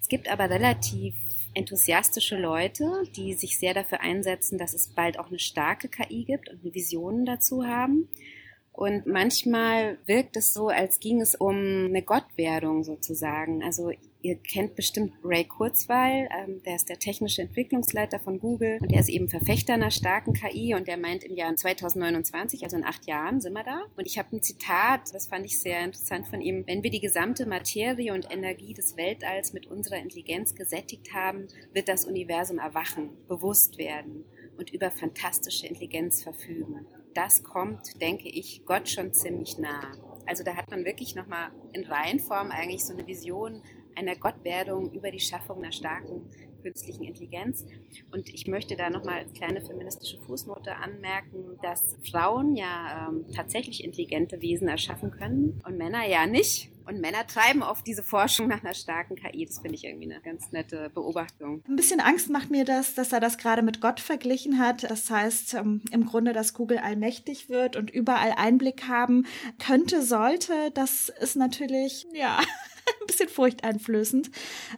Es 0.02 0.08
gibt 0.08 0.30
aber 0.30 0.50
relativ 0.50 1.14
enthusiastische 1.54 2.38
Leute, 2.38 3.04
die 3.16 3.34
sich 3.34 3.58
sehr 3.58 3.74
dafür 3.74 4.02
einsetzen, 4.02 4.58
dass 4.58 4.74
es 4.74 4.88
bald 4.88 5.20
auch 5.20 5.28
eine 5.28 5.40
starke 5.40 5.90
KI 5.90 6.24
gibt 6.24 6.50
und 6.50 6.74
Visionen 6.74 7.26
dazu 7.26 7.66
haben. 7.66 8.08
Und 8.80 9.06
manchmal 9.06 9.98
wirkt 10.06 10.38
es 10.38 10.54
so, 10.54 10.70
als 10.70 11.02
ging 11.02 11.20
es 11.20 11.36
um 11.36 11.88
eine 11.88 12.02
Gottwerdung 12.02 12.86
sozusagen. 12.86 13.62
Also 13.62 13.92
ihr 14.22 14.38
kennt 14.38 14.78
bestimmt 14.78 15.12
Ray 15.22 15.44
Kurzweil, 15.44 16.30
ähm, 16.32 16.64
der 16.64 16.78
ist 16.78 16.88
der 16.88 16.98
technische 16.98 17.42
Entwicklungsleiter 17.42 18.20
von 18.20 18.40
Google 18.40 18.78
und 18.80 18.94
er 18.94 19.02
ist 19.02 19.10
eben 19.10 19.28
Verfechter 19.28 19.74
einer 19.74 19.92
starken 19.92 20.32
KI 20.32 20.76
und 20.76 20.88
der 20.88 20.96
meint 20.96 21.26
im 21.26 21.36
Jahr 21.36 21.54
2029, 21.54 22.64
also 22.64 22.78
in 22.78 22.86
acht 22.86 23.06
Jahren 23.06 23.42
sind 23.42 23.52
wir 23.52 23.66
da. 23.66 23.82
Und 23.98 24.08
ich 24.08 24.18
habe 24.18 24.34
ein 24.34 24.42
Zitat, 24.42 25.14
das 25.14 25.28
fand 25.28 25.46
ich 25.46 25.60
sehr 25.60 25.84
interessant 25.84 26.28
von 26.28 26.40
ihm. 26.40 26.64
Wenn 26.66 26.82
wir 26.82 26.90
die 26.90 27.02
gesamte 27.02 27.46
Materie 27.46 28.14
und 28.14 28.32
Energie 28.32 28.74
des 28.74 28.96
Weltalls 28.96 29.52
mit 29.52 29.68
unserer 29.68 29.98
Intelligenz 29.98 30.56
gesättigt 30.56 31.14
haben, 31.14 31.48
wird 31.74 31.90
das 31.90 32.06
Universum 32.06 32.60
erwachen, 32.60 33.10
bewusst 33.28 33.78
werden 33.78 34.24
und 34.58 34.72
über 34.72 34.90
fantastische 34.90 35.68
Intelligenz 35.68 36.24
verfügen 36.24 36.86
das 37.14 37.44
kommt, 37.44 38.02
denke 38.02 38.30
ich, 38.30 38.64
Gott 38.66 38.90
schon 38.90 39.14
ziemlich 39.14 39.58
nah. 39.58 39.92
Also 40.26 40.44
da 40.44 40.56
hat 40.56 40.70
man 40.70 40.86
wirklich 40.86 41.16
nochmal 41.16 41.52
in 41.74 41.86
Reihenform 41.86 42.52
eigentlich 42.52 42.86
so 42.86 42.94
eine 42.94 43.08
Vision 43.08 43.62
einer 43.96 44.16
Gottwerdung 44.16 44.92
über 44.92 45.12
die 45.12 45.20
Schaffung 45.20 45.58
einer 45.58 45.72
starken 45.72 46.30
künstlichen 46.62 47.04
Intelligenz. 47.04 47.66
Und 48.12 48.30
ich 48.30 48.48
möchte 48.48 48.76
da 48.76 48.90
nochmal 48.90 49.20
als 49.20 49.34
kleine 49.34 49.62
feministische 49.62 50.20
Fußnote 50.20 50.76
anmerken, 50.76 51.58
dass 51.62 51.98
Frauen 52.10 52.56
ja 52.56 53.10
ähm, 53.10 53.26
tatsächlich 53.34 53.84
intelligente 53.84 54.42
Wesen 54.42 54.68
erschaffen 54.68 55.12
können 55.12 55.62
und 55.66 55.78
Männer 55.78 56.08
ja 56.08 56.26
nicht. 56.26 56.70
Und 56.90 57.02
Männer 57.02 57.28
treiben 57.28 57.62
oft 57.62 57.86
diese 57.86 58.02
Forschung 58.02 58.48
nach 58.48 58.64
einer 58.64 58.74
starken 58.74 59.16
KI. 59.16 59.46
Das 59.46 59.60
finde 59.60 59.76
ich 59.76 59.84
irgendwie 59.84 60.12
eine 60.12 60.22
ganz 60.22 60.52
nette 60.52 60.90
Beobachtung. 60.90 61.64
Ein 61.68 61.76
bisschen 61.76 62.00
Angst 62.00 62.32
macht 62.32 62.50
mir 62.50 62.66
das, 62.66 62.96
dass 62.96 63.14
er 63.14 63.20
das 63.20 63.38
gerade 63.38 63.62
mit 63.62 63.80
Gott 63.80 64.00
verglichen 64.00 64.58
hat. 64.58 64.90
Das 64.90 65.08
heißt 65.12 65.54
ähm, 65.54 65.84
im 65.92 66.08
Grunde, 66.08 66.34
dass 66.34 66.56
Google 66.56 66.80
allmächtig 66.80 67.48
wird 67.48 67.76
und 67.76 67.92
überall 67.92 68.34
Einblick 68.36 68.88
haben 68.88 69.28
könnte, 69.64 70.02
sollte. 70.02 70.72
Das 70.74 71.10
ist 71.10 71.36
natürlich, 71.36 72.08
ja, 72.12 72.40
bisschen 73.10 73.30
furchteinflößend. 73.30 74.30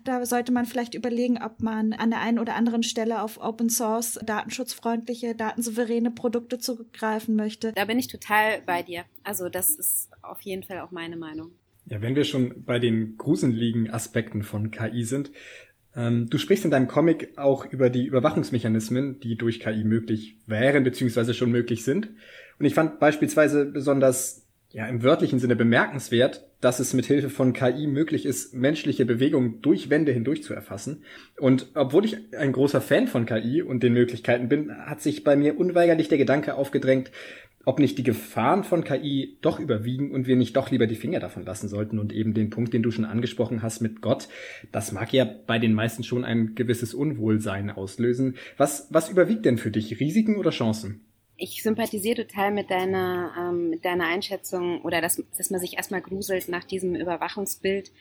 Da 0.04 0.26
sollte 0.26 0.52
man 0.52 0.66
vielleicht 0.66 0.96
überlegen, 0.96 1.38
ob 1.44 1.62
man 1.62 1.94
an 1.94 2.10
der 2.10 2.22
einen 2.22 2.40
oder 2.40 2.56
anderen 2.56 2.84
Stelle 2.84 3.22
auf 3.22 3.40
Open 3.40 3.70
Source 3.70 4.20
datenschutzfreundliche, 4.26 5.36
datensouveräne 5.36 6.12
Produkte 6.12 6.58
zugreifen 6.58 7.36
möchte. 7.36 7.74
Da 7.74 7.86
bin 7.86 8.00
ich 8.00 8.08
total 8.08 8.62
bei 8.66 8.84
dir. 8.84 9.04
Also 9.24 9.50
das 9.50 9.70
ist 9.72 10.10
auf 10.22 10.42
jeden 10.42 10.64
Fall 10.64 10.80
auch 10.80 10.92
meine 10.92 11.18
Meinung. 11.18 11.52
Ja, 11.86 12.02
wenn 12.02 12.16
wir 12.16 12.24
schon 12.24 12.64
bei 12.64 12.80
den 12.80 13.18
gruseligen 13.18 13.90
Aspekten 13.90 14.44
von 14.44 14.72
KI 14.72 15.04
sind, 15.04 15.32
ähm, 15.96 16.30
du 16.30 16.38
sprichst 16.38 16.64
in 16.64 16.72
deinem 16.72 16.88
Comic 16.88 17.38
auch 17.38 17.66
über 17.66 17.90
die 17.90 18.06
Überwachungsmechanismen, 18.06 19.20
die 19.20 19.36
durch 19.36 19.60
KI 19.60 19.84
möglich 19.84 20.38
wären 20.46 20.84
bzw. 20.84 21.34
schon 21.34 21.52
möglich 21.52 21.84
sind. 21.84 22.10
Und 22.60 22.66
ich 22.66 22.74
fand 22.74 23.00
beispielsweise 23.00 23.66
besonders 23.66 24.48
ja 24.70 24.88
im 24.88 25.04
wörtlichen 25.04 25.40
Sinne 25.40 25.56
bemerkenswert, 25.56 26.48
dass 26.62 26.80
es 26.80 26.94
mit 26.94 27.06
Hilfe 27.06 27.30
von 27.30 27.54
KI 27.54 27.88
möglich 27.88 28.26
ist, 28.26 28.54
menschliche 28.54 29.06
Bewegungen 29.06 29.62
durch 29.62 29.90
Wände 29.90 30.12
hindurch 30.12 30.44
zu 30.44 30.54
erfassen. 30.54 31.04
Und 31.38 31.68
obwohl 31.74 32.06
ich 32.06 32.18
ein 32.38 32.52
großer 32.52 32.82
Fan 32.82 33.08
von 33.08 33.26
KI 33.26 33.62
und 33.62 33.84
den 33.84 33.94
Möglichkeiten 33.94 34.48
bin, 34.48 34.72
hat 34.72 35.02
sich 35.02 35.24
bei 35.24 35.36
mir 35.36 35.60
unweigerlich 35.60 36.08
der 36.08 36.20
Gedanke 36.20 36.56
aufgedrängt, 36.56 37.12
ob 37.66 37.80
nicht 37.80 37.98
die 37.98 38.04
Gefahren 38.04 38.64
von 38.64 38.84
KI 38.84 39.38
doch 39.42 39.60
überwiegen 39.60 40.12
und 40.12 40.28
wir 40.28 40.36
nicht 40.36 40.56
doch 40.56 40.72
lieber 40.72 40.88
die 40.88 40.96
Finger 40.96 41.20
davon 41.20 41.46
lassen 41.46 41.68
sollten 41.68 42.00
und 42.00 42.14
eben 42.14 42.34
den 42.34 42.50
Punkt, 42.50 42.74
den 42.74 42.84
du 42.84 42.92
schon 42.92 43.06
angesprochen 43.06 43.62
hast 43.62 43.82
mit 43.82 44.02
Gott, 44.02 44.28
das 44.72 44.92
mag 44.92 45.14
ja 45.14 45.26
bei 45.26 45.60
den 45.60 45.74
meisten 45.74 46.04
schon 46.04 46.26
ein 46.26 46.56
gewisses 46.56 46.94
Unwohlsein 46.94 47.70
auslösen. 47.70 48.36
Was, 48.58 48.88
was 48.90 49.10
überwiegt 49.10 49.46
denn 49.46 49.58
für 49.58 49.72
dich, 49.72 50.00
Risiken 50.00 50.38
oder 50.38 50.52
Chancen? 50.52 51.02
Ich 51.44 51.64
sympathisiere 51.64 52.28
total 52.28 52.52
mit 52.52 52.70
deiner, 52.70 53.34
ähm, 53.38 53.72
mit 53.72 53.84
deiner 53.84 54.06
Einschätzung 54.06 54.82
oder 54.84 55.02
dass, 55.02 55.22
dass 55.38 55.50
man 55.50 55.60
sich 55.60 55.78
erstmal 55.78 56.02
gruselt 56.02 56.48
nach 56.50 56.64
diesem 56.64 56.96
Überwachungsbild 56.96 57.92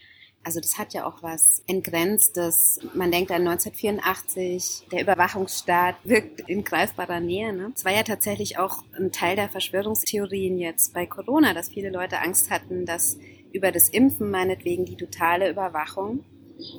also 0.43 0.59
das 0.61 0.79
hat 0.79 0.95
ja 0.95 1.07
auch 1.07 1.23
was 1.23 1.63
Entgrenztes. 1.67 2.81
Man 2.95 3.11
denkt 3.11 3.31
an 3.31 3.47
1984, 3.47 4.87
der 4.91 5.03
Überwachungsstaat 5.03 5.97
wirkt 6.05 6.41
in 6.49 6.65
greifbarer 6.65 7.21
Nähe. 7.21 7.53
Ne? 7.53 7.73
Es 7.75 7.85
war 7.85 7.93
ja 7.93 8.03
tatsächlich 8.03 8.59
auch 8.59 8.83
ein 8.99 9.13
Teil 9.13 9.37
der 9.37 9.51
Verschwörungstheorien 9.51 10.59
jetzt 10.59 10.95
bei 10.95 11.05
Corona, 11.05 11.53
dass 11.53 11.69
viele 11.69 11.91
Leute 11.91 12.21
Angst 12.21 12.51
hatten, 12.51 12.87
dass 12.87 13.19
über 13.53 13.71
das 13.71 13.91
Impfen 13.91 14.31
meinetwegen 14.31 14.87
die 14.87 14.97
totale 14.97 15.51
Überwachung 15.51 16.25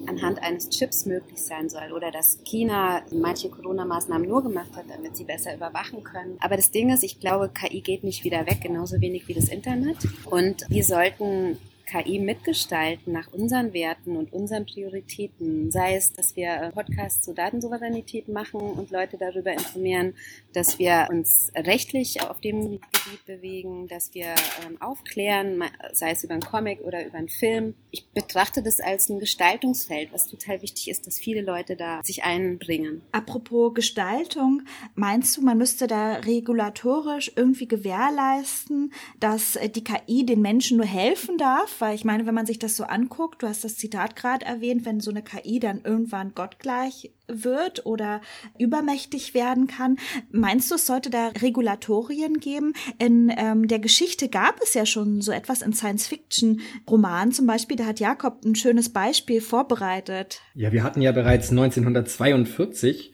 anhand 0.08 0.42
eines 0.42 0.70
Chips 0.70 1.06
möglich 1.06 1.42
sein 1.42 1.70
soll 1.70 1.92
oder 1.96 2.12
dass 2.12 2.40
China 2.44 3.02
manche 3.12 3.50
Corona-Maßnahmen 3.50 4.28
nur 4.28 4.44
gemacht 4.44 4.76
hat, 4.76 4.86
damit 4.90 5.16
sie 5.16 5.24
besser 5.24 5.56
überwachen 5.56 6.04
können. 6.04 6.38
Aber 6.40 6.56
das 6.56 6.72
Ding 6.72 6.90
ist, 6.90 7.04
ich 7.04 7.20
glaube, 7.20 7.50
KI 7.50 7.82
geht 7.82 8.04
nicht 8.04 8.24
wieder 8.24 8.46
weg, 8.48 8.60
genauso 8.62 9.02
wenig 9.02 9.28
wie 9.28 9.34
das 9.34 9.50
Internet. 9.50 9.98
Und 10.26 10.66
wir 10.70 10.84
sollten 10.84 11.58
KI 11.92 12.20
mitgestalten 12.20 13.12
nach 13.12 13.32
unseren 13.34 13.74
Werten 13.74 14.16
und 14.16 14.32
unseren 14.32 14.66
Prioritäten. 14.66 15.72
Sei 15.72 15.96
es, 15.96 16.14
dass 16.14 16.36
wir 16.36 16.50
äh, 16.50 16.72
Podcasts 16.72 17.26
zur 17.26 17.34
Datensouveränität 17.34 18.30
machen 18.30 18.62
und 18.62 18.92
Leute 18.92 19.18
darüber 19.18 19.52
informieren, 19.52 20.14
dass 20.54 20.80
wir 20.80 21.08
uns 21.10 21.52
rechtlich 21.56 22.22
auf 22.22 22.40
dem 22.40 22.80
Gebiet 22.80 23.26
bewegen, 23.26 23.88
dass 23.90 24.14
wir 24.14 24.28
ähm, 24.66 24.82
aufklären, 24.82 25.64
sei 25.92 26.12
es 26.12 26.24
über 26.24 26.34
einen 26.34 26.44
Comic 26.44 26.80
oder 26.82 27.06
über 27.06 27.18
einen 27.18 27.30
Film. 27.30 27.76
Ich 27.92 28.08
betrachte 28.10 28.64
das 28.64 28.80
als 28.80 29.10
ein 29.10 29.20
Gestaltungsfeld, 29.20 30.14
was 30.14 30.28
total 30.28 30.62
wichtig 30.62 30.90
ist, 30.90 31.08
dass 31.08 31.20
viele 31.20 31.42
Leute 31.42 31.76
da 31.76 32.02
sich 32.04 32.24
einbringen. 32.24 33.02
Apropos 33.12 33.74
Gestaltung, 33.74 34.62
meinst 34.96 35.36
du, 35.36 35.42
man 35.42 35.58
müsste 35.58 35.88
da 35.88 36.14
regulatorisch 36.14 37.34
irgendwie 37.36 37.68
gewährleisten, 37.68 38.94
dass 39.20 39.58
äh, 39.58 39.68
die 39.68 39.84
KI 39.84 40.26
den 40.26 40.42
Menschen 40.42 40.78
nur 40.78 40.86
helfen 40.86 41.38
darf? 41.38 41.81
Weil 41.82 41.96
ich 41.96 42.06
meine, 42.06 42.26
wenn 42.26 42.36
man 42.36 42.46
sich 42.46 42.60
das 42.60 42.78
so 42.78 42.84
anguckt, 42.84 43.44
du 43.44 43.48
hast 43.48 43.64
das 43.64 43.76
Zitat 43.76 44.16
gerade 44.16 44.46
erwähnt, 44.46 44.86
wenn 44.86 45.00
so 45.00 45.12
eine 45.12 45.24
KI 45.24 45.60
dann 45.60 45.82
irgendwann 45.84 46.34
gottgleich 46.34 47.12
wird 47.28 47.86
oder 47.86 48.22
übermächtig 48.58 49.34
werden 49.34 49.68
kann. 49.68 49.98
Meinst 50.32 50.70
du, 50.70 50.76
es 50.76 50.86
sollte 50.86 51.10
da 51.10 51.30
Regulatorien 51.42 52.40
geben? 52.40 52.74
In 53.00 53.34
ähm, 53.36 53.68
der 53.68 53.80
Geschichte 53.80 54.30
gab 54.30 54.62
es 54.62 54.74
ja 54.74 54.86
schon 54.86 55.22
so 55.22 55.32
etwas 55.32 55.62
in 55.62 55.74
Science-Fiction-Romanen 55.74 57.32
zum 57.32 57.48
Beispiel. 57.48 57.78
Da 57.78 57.86
hat 57.86 58.00
Jakob 58.00 58.46
ein 58.46 58.56
schönes 58.56 58.90
Beispiel 58.90 59.42
vorbereitet. 59.42 60.42
Ja, 60.56 60.72
wir 60.72 60.84
hatten 60.84 61.02
ja 61.02 61.12
bereits 61.12 61.50
1942 61.50 63.14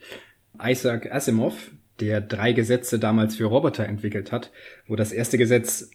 Isaac 0.62 1.10
Asimov, 1.12 1.70
der 2.00 2.20
drei 2.20 2.52
Gesetze 2.52 2.98
damals 2.98 3.36
für 3.36 3.46
Roboter 3.46 3.86
entwickelt 3.86 4.32
hat, 4.32 4.50
wo 4.86 4.96
das 4.96 5.12
erste 5.12 5.38
Gesetz 5.38 5.90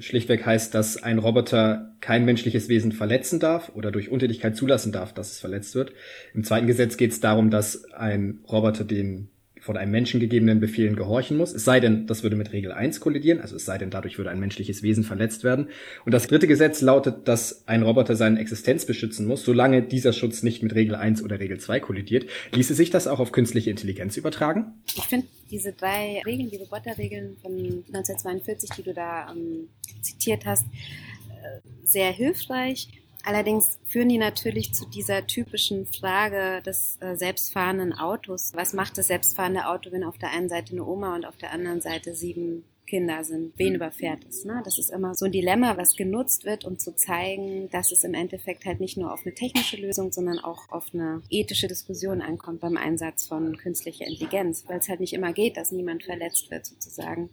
schlichtweg 0.00 0.44
heißt, 0.44 0.74
dass 0.74 1.02
ein 1.02 1.18
Roboter 1.18 1.94
kein 2.00 2.24
menschliches 2.24 2.68
Wesen 2.68 2.92
verletzen 2.92 3.40
darf 3.40 3.70
oder 3.74 3.90
durch 3.90 4.10
Untätigkeit 4.10 4.56
zulassen 4.56 4.92
darf, 4.92 5.12
dass 5.12 5.32
es 5.32 5.40
verletzt 5.40 5.74
wird. 5.74 5.92
Im 6.34 6.44
zweiten 6.44 6.66
Gesetz 6.66 6.96
geht 6.96 7.12
es 7.12 7.20
darum, 7.20 7.50
dass 7.50 7.84
ein 7.92 8.40
Roboter 8.48 8.84
den 8.84 9.30
von 9.68 9.76
einem 9.76 9.92
Menschen 9.92 10.18
gegebenen 10.18 10.60
Befehlen 10.60 10.96
gehorchen 10.96 11.36
muss. 11.36 11.52
Es 11.52 11.66
sei 11.66 11.78
denn, 11.78 12.06
das 12.06 12.22
würde 12.22 12.36
mit 12.36 12.54
Regel 12.54 12.72
1 12.72 13.00
kollidieren, 13.00 13.42
also 13.42 13.54
es 13.54 13.66
sei 13.66 13.76
denn, 13.76 13.90
dadurch 13.90 14.16
würde 14.16 14.30
ein 14.30 14.40
menschliches 14.40 14.82
Wesen 14.82 15.04
verletzt 15.04 15.44
werden. 15.44 15.68
Und 16.06 16.14
das 16.14 16.26
dritte 16.26 16.46
Gesetz 16.46 16.80
lautet, 16.80 17.28
dass 17.28 17.68
ein 17.68 17.82
Roboter 17.82 18.16
seine 18.16 18.40
Existenz 18.40 18.86
beschützen 18.86 19.26
muss, 19.26 19.44
solange 19.44 19.82
dieser 19.82 20.14
Schutz 20.14 20.42
nicht 20.42 20.62
mit 20.62 20.74
Regel 20.74 20.94
1 20.94 21.22
oder 21.22 21.38
Regel 21.38 21.60
2 21.60 21.80
kollidiert. 21.80 22.24
Ließe 22.54 22.72
sich 22.72 22.88
das 22.88 23.06
auch 23.06 23.20
auf 23.20 23.30
künstliche 23.30 23.68
Intelligenz 23.68 24.16
übertragen? 24.16 24.72
Ich 24.96 25.04
finde 25.04 25.26
diese 25.50 25.74
drei 25.74 26.22
Regeln, 26.24 26.48
die 26.50 26.56
Roboterregeln 26.56 27.36
von 27.42 27.52
1942, 27.52 28.70
die 28.70 28.82
du 28.84 28.94
da 28.94 29.30
ähm, 29.30 29.68
zitiert 30.00 30.46
hast, 30.46 30.64
äh, 30.64 31.60
sehr 31.84 32.10
hilfreich. 32.10 32.88
Allerdings 33.24 33.78
führen 33.84 34.08
die 34.08 34.18
natürlich 34.18 34.72
zu 34.72 34.86
dieser 34.86 35.26
typischen 35.26 35.86
Frage 35.86 36.62
des 36.62 36.98
äh, 37.00 37.16
selbstfahrenden 37.16 37.92
Autos. 37.92 38.52
Was 38.54 38.72
macht 38.72 38.96
das 38.96 39.08
selbstfahrende 39.08 39.66
Auto, 39.66 39.92
wenn 39.92 40.04
auf 40.04 40.18
der 40.18 40.30
einen 40.30 40.48
Seite 40.48 40.72
eine 40.72 40.84
Oma 40.84 41.14
und 41.14 41.26
auf 41.26 41.36
der 41.36 41.52
anderen 41.52 41.80
Seite 41.80 42.14
sieben 42.14 42.64
Kinder 42.88 43.22
sind. 43.22 43.52
Wen 43.56 43.74
überfährt 43.74 44.24
es? 44.28 44.44
Ne? 44.44 44.60
Das 44.64 44.78
ist 44.78 44.90
immer 44.90 45.14
so 45.14 45.26
ein 45.26 45.32
Dilemma, 45.32 45.76
was 45.76 45.94
genutzt 45.94 46.44
wird, 46.44 46.64
um 46.64 46.78
zu 46.78 46.96
zeigen, 46.96 47.68
dass 47.70 47.92
es 47.92 48.02
im 48.02 48.14
Endeffekt 48.14 48.64
halt 48.64 48.80
nicht 48.80 48.96
nur 48.96 49.12
auf 49.12 49.20
eine 49.24 49.34
technische 49.34 49.76
Lösung, 49.76 50.10
sondern 50.10 50.38
auch 50.38 50.70
auf 50.70 50.86
eine 50.92 51.22
ethische 51.28 51.68
Diskussion 51.68 52.22
ankommt 52.22 52.60
beim 52.60 52.76
Einsatz 52.76 53.26
von 53.26 53.56
künstlicher 53.58 54.06
Intelligenz, 54.06 54.64
weil 54.66 54.78
es 54.78 54.88
halt 54.88 55.00
nicht 55.00 55.12
immer 55.12 55.32
geht, 55.32 55.56
dass 55.56 55.70
niemand 55.70 56.04
verletzt 56.04 56.50
wird 56.50 56.66
sozusagen. 56.66 57.28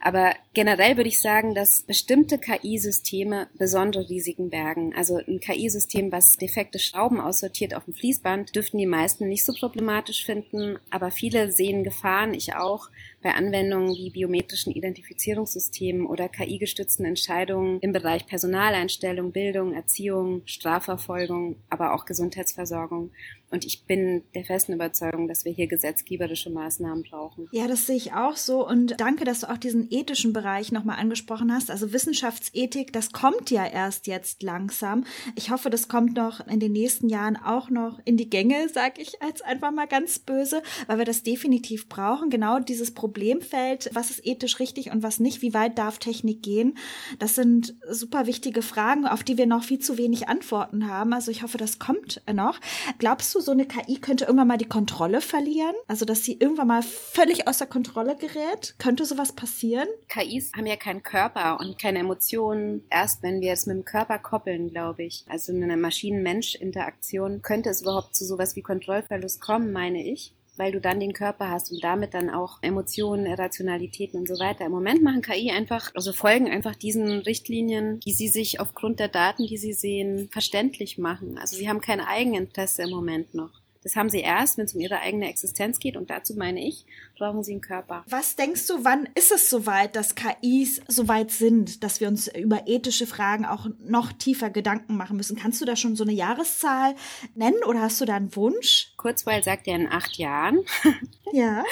Aber 0.00 0.34
generell 0.54 0.96
würde 0.96 1.08
ich 1.08 1.20
sagen, 1.20 1.54
dass 1.54 1.82
bestimmte 1.82 2.38
KI-Systeme 2.38 3.48
besondere 3.58 4.08
Risiken 4.08 4.50
bergen. 4.50 4.94
Also 4.94 5.16
ein 5.16 5.40
KI-System, 5.40 6.12
was 6.12 6.36
defekte 6.40 6.78
Schrauben 6.78 7.20
aussortiert 7.20 7.74
auf 7.74 7.84
dem 7.84 7.94
Fließband, 7.94 8.54
dürften 8.54 8.78
die 8.78 8.86
meisten 8.86 9.28
nicht 9.28 9.44
so 9.44 9.52
problematisch 9.52 10.24
finden, 10.24 10.78
aber 10.90 11.10
viele 11.10 11.50
sehen 11.50 11.82
Gefahren, 11.82 12.34
ich 12.34 12.54
auch, 12.54 12.88
bei 13.22 13.34
Anwendungen 13.34 13.94
wie 13.96 14.10
biometrischen 14.10 14.72
Identifizierungssystemen 14.72 16.06
oder 16.06 16.28
KI-gestützten 16.28 17.04
Entscheidungen 17.04 17.78
im 17.80 17.92
Bereich 17.92 18.26
Personaleinstellung, 18.26 19.32
Bildung, 19.32 19.74
Erziehung, 19.74 20.42
Strafverfolgung, 20.44 21.56
aber 21.70 21.94
auch 21.94 22.04
Gesundheitsversorgung. 22.04 23.10
Und 23.52 23.66
ich 23.66 23.84
bin 23.84 24.22
der 24.34 24.44
festen 24.44 24.72
Überzeugung, 24.72 25.28
dass 25.28 25.44
wir 25.44 25.52
hier 25.52 25.66
gesetzgeberische 25.66 26.48
Maßnahmen 26.48 27.04
brauchen. 27.04 27.48
Ja, 27.52 27.68
das 27.68 27.86
sehe 27.86 27.96
ich 27.96 28.14
auch 28.14 28.36
so. 28.36 28.66
Und 28.66 28.98
danke, 28.98 29.24
dass 29.24 29.40
du 29.40 29.50
auch 29.50 29.58
diesen 29.58 29.88
ethischen 29.90 30.32
Bereich 30.32 30.72
nochmal 30.72 30.98
angesprochen 30.98 31.52
hast. 31.52 31.70
Also 31.70 31.92
Wissenschaftsethik, 31.92 32.94
das 32.94 33.12
kommt 33.12 33.50
ja 33.50 33.66
erst 33.66 34.06
jetzt 34.06 34.42
langsam. 34.42 35.04
Ich 35.36 35.50
hoffe, 35.50 35.68
das 35.68 35.88
kommt 35.88 36.16
noch 36.16 36.46
in 36.46 36.60
den 36.60 36.72
nächsten 36.72 37.10
Jahren 37.10 37.36
auch 37.36 37.68
noch 37.68 38.00
in 38.06 38.16
die 38.16 38.30
Gänge, 38.30 38.70
sag 38.72 38.98
ich 38.98 39.18
jetzt 39.22 39.44
einfach 39.44 39.70
mal 39.70 39.86
ganz 39.86 40.18
böse, 40.18 40.62
weil 40.86 40.96
wir 40.96 41.04
das 41.04 41.22
definitiv 41.22 41.90
brauchen. 41.90 42.30
Genau 42.30 42.58
dieses 42.58 42.94
Problemfeld, 42.94 43.90
was 43.92 44.10
ist 44.10 44.26
ethisch 44.26 44.60
richtig 44.60 44.90
und 44.90 45.02
was 45.02 45.20
nicht, 45.20 45.42
wie 45.42 45.52
weit 45.52 45.76
darf 45.76 45.98
Technik 45.98 46.42
gehen? 46.42 46.78
Das 47.18 47.34
sind 47.34 47.74
super 47.90 48.26
wichtige 48.26 48.62
Fragen, 48.62 49.06
auf 49.06 49.22
die 49.22 49.36
wir 49.36 49.46
noch 49.46 49.64
viel 49.64 49.78
zu 49.78 49.98
wenig 49.98 50.28
Antworten 50.28 50.88
haben. 50.88 51.12
Also 51.12 51.30
ich 51.30 51.42
hoffe, 51.42 51.58
das 51.58 51.78
kommt 51.78 52.22
noch. 52.32 52.58
Glaubst 52.98 53.34
du, 53.34 53.41
so 53.42 53.52
eine 53.52 53.66
KI 53.66 53.98
könnte 54.00 54.24
irgendwann 54.24 54.48
mal 54.48 54.56
die 54.56 54.68
Kontrolle 54.68 55.20
verlieren? 55.20 55.74
Also, 55.86 56.06
dass 56.06 56.24
sie 56.24 56.38
irgendwann 56.38 56.68
mal 56.68 56.82
völlig 56.82 57.46
außer 57.46 57.66
Kontrolle 57.66 58.16
gerät? 58.16 58.74
Könnte 58.78 59.04
sowas 59.04 59.32
passieren? 59.32 59.88
KIs 60.08 60.52
haben 60.56 60.66
ja 60.66 60.76
keinen 60.76 61.02
Körper 61.02 61.60
und 61.60 61.78
keine 61.78 61.98
Emotionen. 61.98 62.84
Erst 62.88 63.22
wenn 63.22 63.40
wir 63.40 63.52
es 63.52 63.66
mit 63.66 63.76
dem 63.76 63.84
Körper 63.84 64.18
koppeln, 64.18 64.70
glaube 64.70 65.04
ich. 65.04 65.24
Also 65.28 65.52
in 65.52 65.62
einer 65.62 65.76
Maschinen-Mensch-Interaktion 65.76 67.42
könnte 67.42 67.68
es 67.68 67.82
überhaupt 67.82 68.14
zu 68.14 68.24
sowas 68.24 68.56
wie 68.56 68.62
Kontrollverlust 68.62 69.40
kommen, 69.40 69.72
meine 69.72 70.02
ich 70.02 70.32
weil 70.56 70.72
du 70.72 70.80
dann 70.80 71.00
den 71.00 71.12
Körper 71.12 71.50
hast 71.50 71.72
und 71.72 71.82
damit 71.82 72.14
dann 72.14 72.30
auch 72.30 72.58
Emotionen, 72.62 73.32
Rationalitäten 73.32 74.20
und 74.20 74.28
so 74.28 74.38
weiter. 74.38 74.66
Im 74.66 74.72
Moment 74.72 75.02
machen 75.02 75.22
KI 75.22 75.50
einfach, 75.50 75.90
also 75.94 76.12
folgen 76.12 76.50
einfach 76.50 76.74
diesen 76.74 77.20
Richtlinien, 77.20 78.00
die 78.00 78.12
sie 78.12 78.28
sich 78.28 78.60
aufgrund 78.60 79.00
der 79.00 79.08
Daten, 79.08 79.46
die 79.46 79.56
sie 79.56 79.72
sehen, 79.72 80.28
verständlich 80.30 80.98
machen. 80.98 81.38
Also 81.38 81.56
sie 81.56 81.68
haben 81.68 81.80
kein 81.80 82.00
Eigeninteresse 82.00 82.82
im 82.82 82.90
Moment 82.90 83.34
noch. 83.34 83.61
Das 83.82 83.96
haben 83.96 84.08
sie 84.08 84.20
erst, 84.20 84.58
wenn 84.58 84.64
es 84.64 84.74
um 84.74 84.80
ihre 84.80 85.00
eigene 85.00 85.28
Existenz 85.28 85.78
geht. 85.78 85.96
Und 85.96 86.10
dazu 86.10 86.34
meine 86.34 86.66
ich, 86.66 86.86
brauchen 87.18 87.42
sie 87.42 87.52
einen 87.52 87.60
Körper. 87.60 88.04
Was 88.08 88.36
denkst 88.36 88.66
du, 88.66 88.84
wann 88.84 89.08
ist 89.14 89.32
es 89.32 89.50
soweit, 89.50 89.96
dass 89.96 90.14
KIs 90.14 90.80
soweit 90.88 91.30
sind, 91.30 91.82
dass 91.82 92.00
wir 92.00 92.08
uns 92.08 92.28
über 92.28 92.66
ethische 92.66 93.06
Fragen 93.06 93.44
auch 93.44 93.66
noch 93.84 94.12
tiefer 94.12 94.50
Gedanken 94.50 94.96
machen 94.96 95.16
müssen? 95.16 95.36
Kannst 95.36 95.60
du 95.60 95.64
da 95.64 95.76
schon 95.76 95.96
so 95.96 96.04
eine 96.04 96.12
Jahreszahl 96.12 96.94
nennen 97.34 97.62
oder 97.66 97.82
hast 97.82 98.00
du 98.00 98.04
da 98.04 98.16
einen 98.16 98.34
Wunsch? 98.36 98.92
Kurzweil 98.96 99.42
sagt 99.42 99.66
ja 99.66 99.74
in 99.74 99.88
acht 99.88 100.16
Jahren. 100.16 100.60
Ja. 101.32 101.64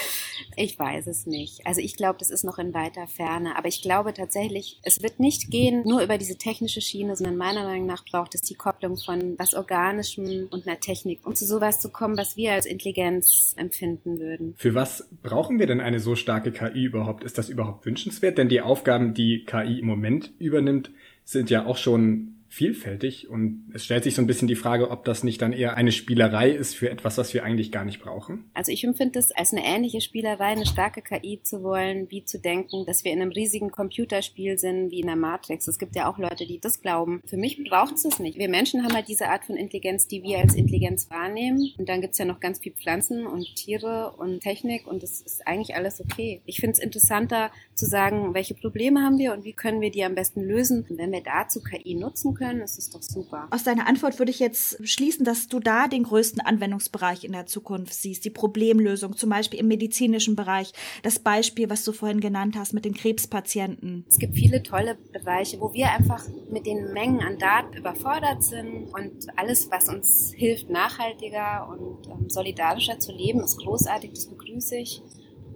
Ich 0.57 0.79
weiß 0.79 1.07
es 1.07 1.27
nicht. 1.27 1.67
Also 1.67 1.83
ich 1.83 1.95
glaube, 1.95 2.19
das 2.19 2.31
ist 2.31 2.45
noch 2.45 2.59
in 2.59 2.73
weiter 2.73 3.07
Ferne. 3.07 3.57
Aber 3.57 3.69
ich 3.69 3.83
glaube 3.83 4.15
tatsächlich, 4.15 4.81
es 4.83 5.03
wird 5.03 5.21
nicht 5.21 5.51
gehen 5.51 5.83
nur 5.85 6.01
über 6.01 6.17
diese 6.17 6.37
technische 6.37 6.81
Schiene, 6.81 7.15
sondern 7.15 7.37
meiner 7.37 7.65
Meinung 7.65 7.87
nach 7.87 8.05
braucht 8.07 8.35
es 8.35 8.41
die 8.41 8.55
Kopplung 8.55 8.97
von 8.97 9.39
was 9.39 9.53
Organischem 9.53 10.49
und 10.51 10.67
einer 10.67 10.81
Technik, 10.81 11.27
um 11.27 11.35
zu 11.35 11.45
sowas 11.45 11.79
zu 11.81 11.91
kommen, 11.91 12.00
was 12.17 12.37
wir 12.37 12.53
als 12.53 12.67
Intelligenz 12.67 13.55
empfinden 13.57 14.19
würden. 14.19 14.55
Für 14.57 14.75
was 14.75 15.09
brauchen 15.23 15.59
wir 15.59 15.67
denn 15.67 15.81
eine 15.81 16.01
so 16.01 16.17
starke 16.17 16.53
KI 16.53 16.85
überhaupt? 16.85 17.25
Ist 17.25 17.39
das 17.39 17.49
überhaupt 17.49 17.87
wünschenswert? 17.87 18.39
Denn 18.39 18.49
die 18.49 18.61
Aufgaben, 18.61 19.15
die 19.15 19.45
KI 19.45 19.79
im 19.81 19.87
Moment 19.87 20.33
übernimmt, 20.39 20.91
sind 21.25 21.51
ja 21.51 21.67
auch 21.67 21.77
schon 21.77 22.40
vielfältig 22.53 23.31
und 23.31 23.71
es 23.73 23.85
stellt 23.85 24.03
sich 24.03 24.17
so 24.17 24.23
ein 24.23 24.27
bisschen 24.27 24.49
die 24.49 24.57
Frage, 24.57 24.91
ob 24.91 25.05
das 25.05 25.23
nicht 25.23 25.41
dann 25.41 25.53
eher 25.53 25.77
eine 25.77 25.93
Spielerei 25.93 26.51
ist 26.51 26.75
für 26.75 26.91
etwas, 26.91 27.17
was 27.17 27.33
wir 27.33 27.45
eigentlich 27.45 27.71
gar 27.71 27.85
nicht 27.85 28.03
brauchen. 28.03 28.51
Also 28.55 28.73
ich 28.73 28.83
empfinde 28.83 29.21
es 29.21 29.31
als 29.31 29.53
eine 29.53 29.65
ähnliche 29.65 30.01
Spielerei, 30.01 30.47
eine 30.47 30.67
starke 30.67 31.01
KI 31.01 31.41
zu 31.45 31.63
wollen, 31.63 32.11
wie 32.11 32.25
zu 32.25 32.41
denken, 32.41 32.85
dass 32.87 33.05
wir 33.05 33.13
in 33.13 33.23
einem 33.23 33.31
riesigen 33.31 33.71
Computerspiel 33.71 34.59
sind, 34.59 34.91
wie 34.91 34.99
in 34.99 35.07
der 35.07 35.15
Matrix. 35.15 35.69
Es 35.69 35.79
gibt 35.79 35.95
ja 35.95 36.11
auch 36.11 36.19
Leute, 36.19 36.45
die 36.45 36.59
das 36.59 36.81
glauben. 36.81 37.23
Für 37.25 37.37
mich 37.37 37.63
braucht 37.63 37.95
es 37.95 38.03
das 38.03 38.19
nicht. 38.19 38.37
Wir 38.37 38.49
Menschen 38.49 38.83
haben 38.83 38.95
halt 38.95 39.07
diese 39.07 39.29
Art 39.29 39.45
von 39.45 39.55
Intelligenz, 39.55 40.09
die 40.09 40.25
wir 40.25 40.39
als 40.39 40.57
Intelligenz 40.57 41.09
wahrnehmen. 41.09 41.73
Und 41.79 41.89
dann 41.89 42.01
gibt's 42.01 42.19
ja 42.19 42.25
noch 42.25 42.41
ganz 42.41 42.59
viel 42.59 42.73
Pflanzen 42.73 43.27
und 43.27 43.55
Tiere 43.55 44.15
und 44.19 44.41
Technik 44.41 44.89
und 44.89 45.05
das 45.05 45.21
ist 45.21 45.47
eigentlich 45.47 45.77
alles 45.77 46.01
okay. 46.01 46.41
Ich 46.47 46.59
finde 46.59 46.73
es 46.73 46.79
interessanter 46.81 47.53
zu 47.77 47.87
sagen, 47.87 48.35
welche 48.35 48.55
Probleme 48.55 49.03
haben 49.03 49.19
wir 49.19 49.33
und 49.35 49.45
wie 49.45 49.53
können 49.53 49.81
wir 49.81 49.93
die 49.93 50.03
am 50.03 50.17
besten 50.17 50.43
lösen. 50.43 50.85
Und 50.91 50.99
wenn 50.99 51.13
wir 51.13 51.23
dazu 51.23 51.63
KI 51.63 51.95
nutzen 51.95 52.35
können, 52.35 52.40
ist 52.41 52.79
es 52.79 52.91
doch 52.91 53.03
super. 53.03 53.49
Aus 53.51 53.65
deiner 53.65 53.87
Antwort 53.87 54.19
würde 54.19 54.31
ich 54.31 54.39
jetzt 54.39 54.79
schließen, 54.87 55.25
dass 55.25 55.49
du 55.49 55.61
da 55.61 55.89
den 55.89 56.05
größten 56.05 56.41
Anwendungsbereich 56.41 57.25
in 57.25 57.33
der 57.33 57.47
Zukunft 57.47 57.95
siehst, 57.95 58.25
die 58.25 58.31
Problemlösung, 58.31 59.17
zum 59.17 59.31
Beispiel 59.31 59.61
im 59.61 59.69
medizinischen 59.69 60.37
Bereich. 60.37 60.73
Das 61.03 61.19
Beispiel, 61.19 61.69
was 61.69 61.85
du 61.85 61.93
vorhin 61.93 62.21
genannt 62.21 62.57
hast 62.57 62.73
mit 62.73 62.85
den 62.85 62.95
Krebspatienten. 62.95 64.07
Es 64.09 64.19
gibt 64.19 64.35
viele 64.35 64.63
tolle 64.63 64.97
Bereiche, 65.13 65.61
wo 65.61 65.73
wir 65.75 65.91
einfach 65.91 66.25
mit 66.51 66.67
den 66.67 66.93
Mengen 66.93 67.21
an 67.21 67.39
Daten 67.39 67.77
überfordert 67.77 68.43
sind 68.43 68.89
und 68.95 69.27
alles, 69.37 69.71
was 69.71 69.89
uns 69.89 70.33
hilft, 70.35 70.71
nachhaltiger 70.71 71.69
und 71.69 72.07
ähm, 72.09 72.29
solidarischer 72.29 72.99
zu 72.99 73.13
leben, 73.13 73.41
ist 73.41 73.59
großartig, 73.59 74.13
das 74.15 74.27
begrüße 74.27 74.77
ich. 74.77 75.03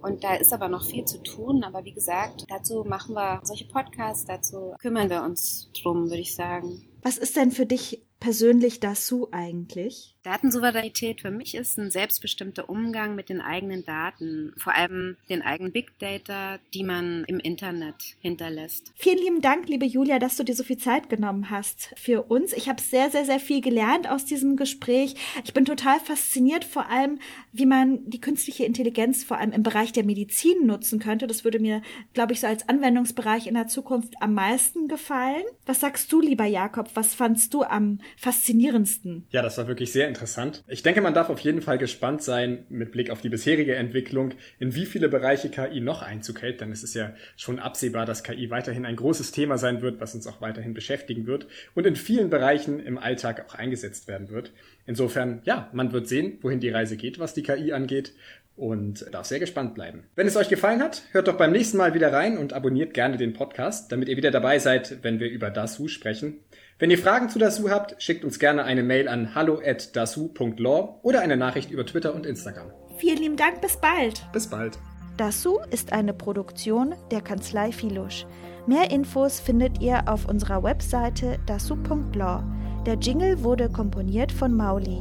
Und 0.05 0.23
da 0.23 0.35
ist 0.35 0.53
aber 0.53 0.67
noch 0.67 0.85
viel 0.85 1.03
zu 1.03 1.21
tun. 1.23 1.63
Aber 1.63 1.83
wie 1.83 1.93
gesagt, 1.93 2.45
dazu 2.47 2.83
machen 2.83 3.15
wir 3.15 3.41
solche 3.43 3.65
Podcasts, 3.65 4.25
dazu 4.25 4.75
kümmern 4.79 5.09
wir 5.09 5.23
uns 5.23 5.71
drum, 5.81 6.09
würde 6.09 6.21
ich 6.21 6.35
sagen. 6.35 6.87
Was 7.01 7.17
ist 7.17 7.35
denn 7.35 7.49
für 7.49 7.65
dich 7.65 8.05
persönlich 8.19 8.79
dazu 8.79 9.29
eigentlich? 9.31 10.14
Datensouveränität 10.25 11.21
für 11.21 11.29
mich 11.29 11.53
ist 11.53 11.77
ein 11.77 11.91
selbstbestimmter 11.91 12.67
Umgang 12.67 13.13
mit 13.13 13.29
den 13.29 13.41
eigenen 13.41 13.85
Daten, 13.85 14.53
vor 14.57 14.73
allem 14.73 15.17
den 15.29 15.43
eigenen 15.43 15.71
Big 15.71 15.99
Data, 15.99 16.57
die 16.73 16.83
man 16.83 17.25
im 17.27 17.39
Internet 17.39 18.15
hinterlässt. 18.21 18.91
Vielen 18.95 19.19
lieben 19.19 19.41
Dank, 19.41 19.69
liebe 19.69 19.85
Julia, 19.85 20.17
dass 20.17 20.35
du 20.35 20.43
dir 20.43 20.55
so 20.55 20.63
viel 20.63 20.77
Zeit 20.77 21.09
genommen 21.09 21.51
hast 21.51 21.93
für 21.95 22.23
uns. 22.23 22.53
Ich 22.53 22.67
habe 22.67 22.81
sehr, 22.81 23.11
sehr, 23.11 23.23
sehr 23.23 23.39
viel 23.39 23.61
gelernt 23.61 24.09
aus 24.09 24.25
diesem 24.25 24.55
Gespräch. 24.55 25.13
Ich 25.43 25.53
bin 25.53 25.63
total 25.63 25.99
fasziniert, 25.99 26.65
vor 26.65 26.89
allem, 26.89 27.19
wie 27.51 27.67
man 27.67 28.09
die 28.09 28.19
künstliche 28.19 28.65
Intelligenz 28.65 29.23
vor 29.23 29.37
allem 29.37 29.51
im 29.51 29.61
Bereich 29.61 29.91
der 29.91 30.05
Medizin 30.05 30.65
nutzen 30.65 30.97
könnte. 30.97 31.27
Das 31.27 31.43
würde 31.43 31.59
mir, 31.59 31.83
glaube 32.15 32.33
ich, 32.33 32.39
so 32.39 32.47
als 32.47 32.67
Anwendungsbereich 32.67 33.45
in 33.45 33.53
der 33.53 33.67
Zukunft 33.67 34.15
am 34.21 34.33
meisten 34.33 34.87
gefallen. 34.87 35.43
Was 35.67 35.81
sagst 35.81 36.11
du, 36.11 36.19
lieber 36.19 36.45
Jakob? 36.45 36.89
Was 36.95 37.13
fandst 37.13 37.53
du 37.53 37.61
am 37.61 37.99
faszinierendsten? 38.17 39.27
Ja, 39.29 39.43
das 39.43 39.59
war 39.59 39.67
wirklich 39.67 39.91
sehr 39.91 40.14
interessant. 40.15 40.63
Ich 40.67 40.81
denke, 40.81 41.01
man 41.01 41.13
darf 41.13 41.29
auf 41.29 41.39
jeden 41.39 41.61
Fall 41.61 41.77
gespannt 41.77 42.23
sein 42.23 42.65
mit 42.69 42.91
Blick 42.91 43.09
auf 43.09 43.21
die 43.21 43.29
bisherige 43.29 43.75
Entwicklung, 43.75 44.33
in 44.59 44.73
wie 44.73 44.85
viele 44.85 45.09
Bereiche 45.09 45.49
KI 45.49 45.81
noch 45.81 46.01
Einzug 46.01 46.41
hält. 46.41 46.61
Denn 46.61 46.71
es 46.71 46.83
ist 46.83 46.95
ja 46.95 47.13
schon 47.35 47.59
absehbar, 47.59 48.05
dass 48.05 48.23
KI 48.23 48.49
weiterhin 48.49 48.85
ein 48.85 48.95
großes 48.95 49.31
Thema 49.31 49.57
sein 49.57 49.81
wird, 49.81 49.99
was 49.99 50.15
uns 50.15 50.25
auch 50.25 50.41
weiterhin 50.41 50.73
beschäftigen 50.73 51.27
wird 51.27 51.47
und 51.73 51.85
in 51.85 51.95
vielen 51.95 52.29
Bereichen 52.29 52.79
im 52.79 52.97
Alltag 52.97 53.45
auch 53.47 53.55
eingesetzt 53.55 54.07
werden 54.07 54.29
wird. 54.29 54.53
Insofern, 54.87 55.41
ja, 55.43 55.69
man 55.73 55.91
wird 55.91 56.07
sehen, 56.07 56.37
wohin 56.41 56.59
die 56.59 56.69
Reise 56.69 56.95
geht, 56.95 57.19
was 57.19 57.33
die 57.33 57.43
KI 57.43 57.73
angeht 57.73 58.13
und 58.55 59.05
darf 59.13 59.25
sehr 59.25 59.39
gespannt 59.39 59.75
bleiben. 59.75 60.03
Wenn 60.15 60.27
es 60.27 60.37
euch 60.37 60.47
gefallen 60.47 60.81
hat, 60.81 61.03
hört 61.11 61.27
doch 61.27 61.37
beim 61.37 61.51
nächsten 61.51 61.77
Mal 61.77 61.93
wieder 61.93 62.13
rein 62.13 62.37
und 62.37 62.53
abonniert 62.53 62.93
gerne 62.93 63.17
den 63.17 63.33
Podcast, 63.33 63.91
damit 63.91 64.07
ihr 64.07 64.15
wieder 64.15 64.31
dabei 64.31 64.59
seid, 64.59 65.03
wenn 65.03 65.19
wir 65.19 65.29
über 65.29 65.49
Dasu 65.49 65.89
sprechen. 65.89 66.39
Wenn 66.77 66.91
ihr 66.91 66.97
Fragen 66.97 67.29
zu 67.29 67.39
Dasu 67.39 67.69
habt, 67.69 68.01
schickt 68.03 68.25
uns 68.25 68.37
gerne 68.37 68.65
eine 68.65 68.83
Mail 68.83 69.07
an 69.07 69.33
hallo@dasu.law 69.33 70.99
oder 71.03 71.21
eine 71.21 71.37
Nachricht 71.37 71.71
über 71.71 71.85
Twitter 71.85 72.13
und 72.13 72.25
Instagram. 72.25 72.69
Vielen 72.97 73.17
lieben 73.17 73.37
Dank, 73.37 73.61
bis 73.61 73.77
bald. 73.77 74.29
Bis 74.33 74.47
bald. 74.47 74.77
Dasu 75.15 75.59
ist 75.71 75.93
eine 75.93 76.13
Produktion 76.13 76.93
der 77.11 77.21
Kanzlei 77.21 77.71
Filusch. 77.71 78.25
Mehr 78.67 78.91
Infos 78.91 79.39
findet 79.39 79.81
ihr 79.81 80.03
auf 80.07 80.27
unserer 80.27 80.63
Webseite 80.63 81.39
dasu.law. 81.45 82.43
Der 82.85 82.95
Jingle 82.95 83.41
wurde 83.41 83.69
komponiert 83.69 84.33
von 84.33 84.53
Mauli. 84.53 84.99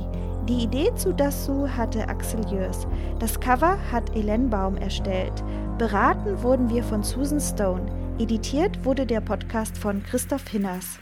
Die 0.48 0.62
Idee 0.62 0.94
zu 0.94 1.12
Dasu 1.12 1.66
hatte 1.66 2.06
Axel 2.06 2.46
Jörs. 2.52 2.86
Das 3.18 3.40
Cover 3.40 3.78
hat 3.90 4.14
Elen 4.14 4.48
Baum 4.48 4.76
erstellt. 4.76 5.42
Beraten 5.78 6.40
wurden 6.40 6.70
wir 6.70 6.84
von 6.84 7.02
Susan 7.02 7.40
Stone. 7.40 7.86
Editiert 8.20 8.84
wurde 8.84 9.06
der 9.06 9.20
Podcast 9.20 9.76
von 9.76 10.04
Christoph 10.04 10.46
Hinners. 10.46 11.00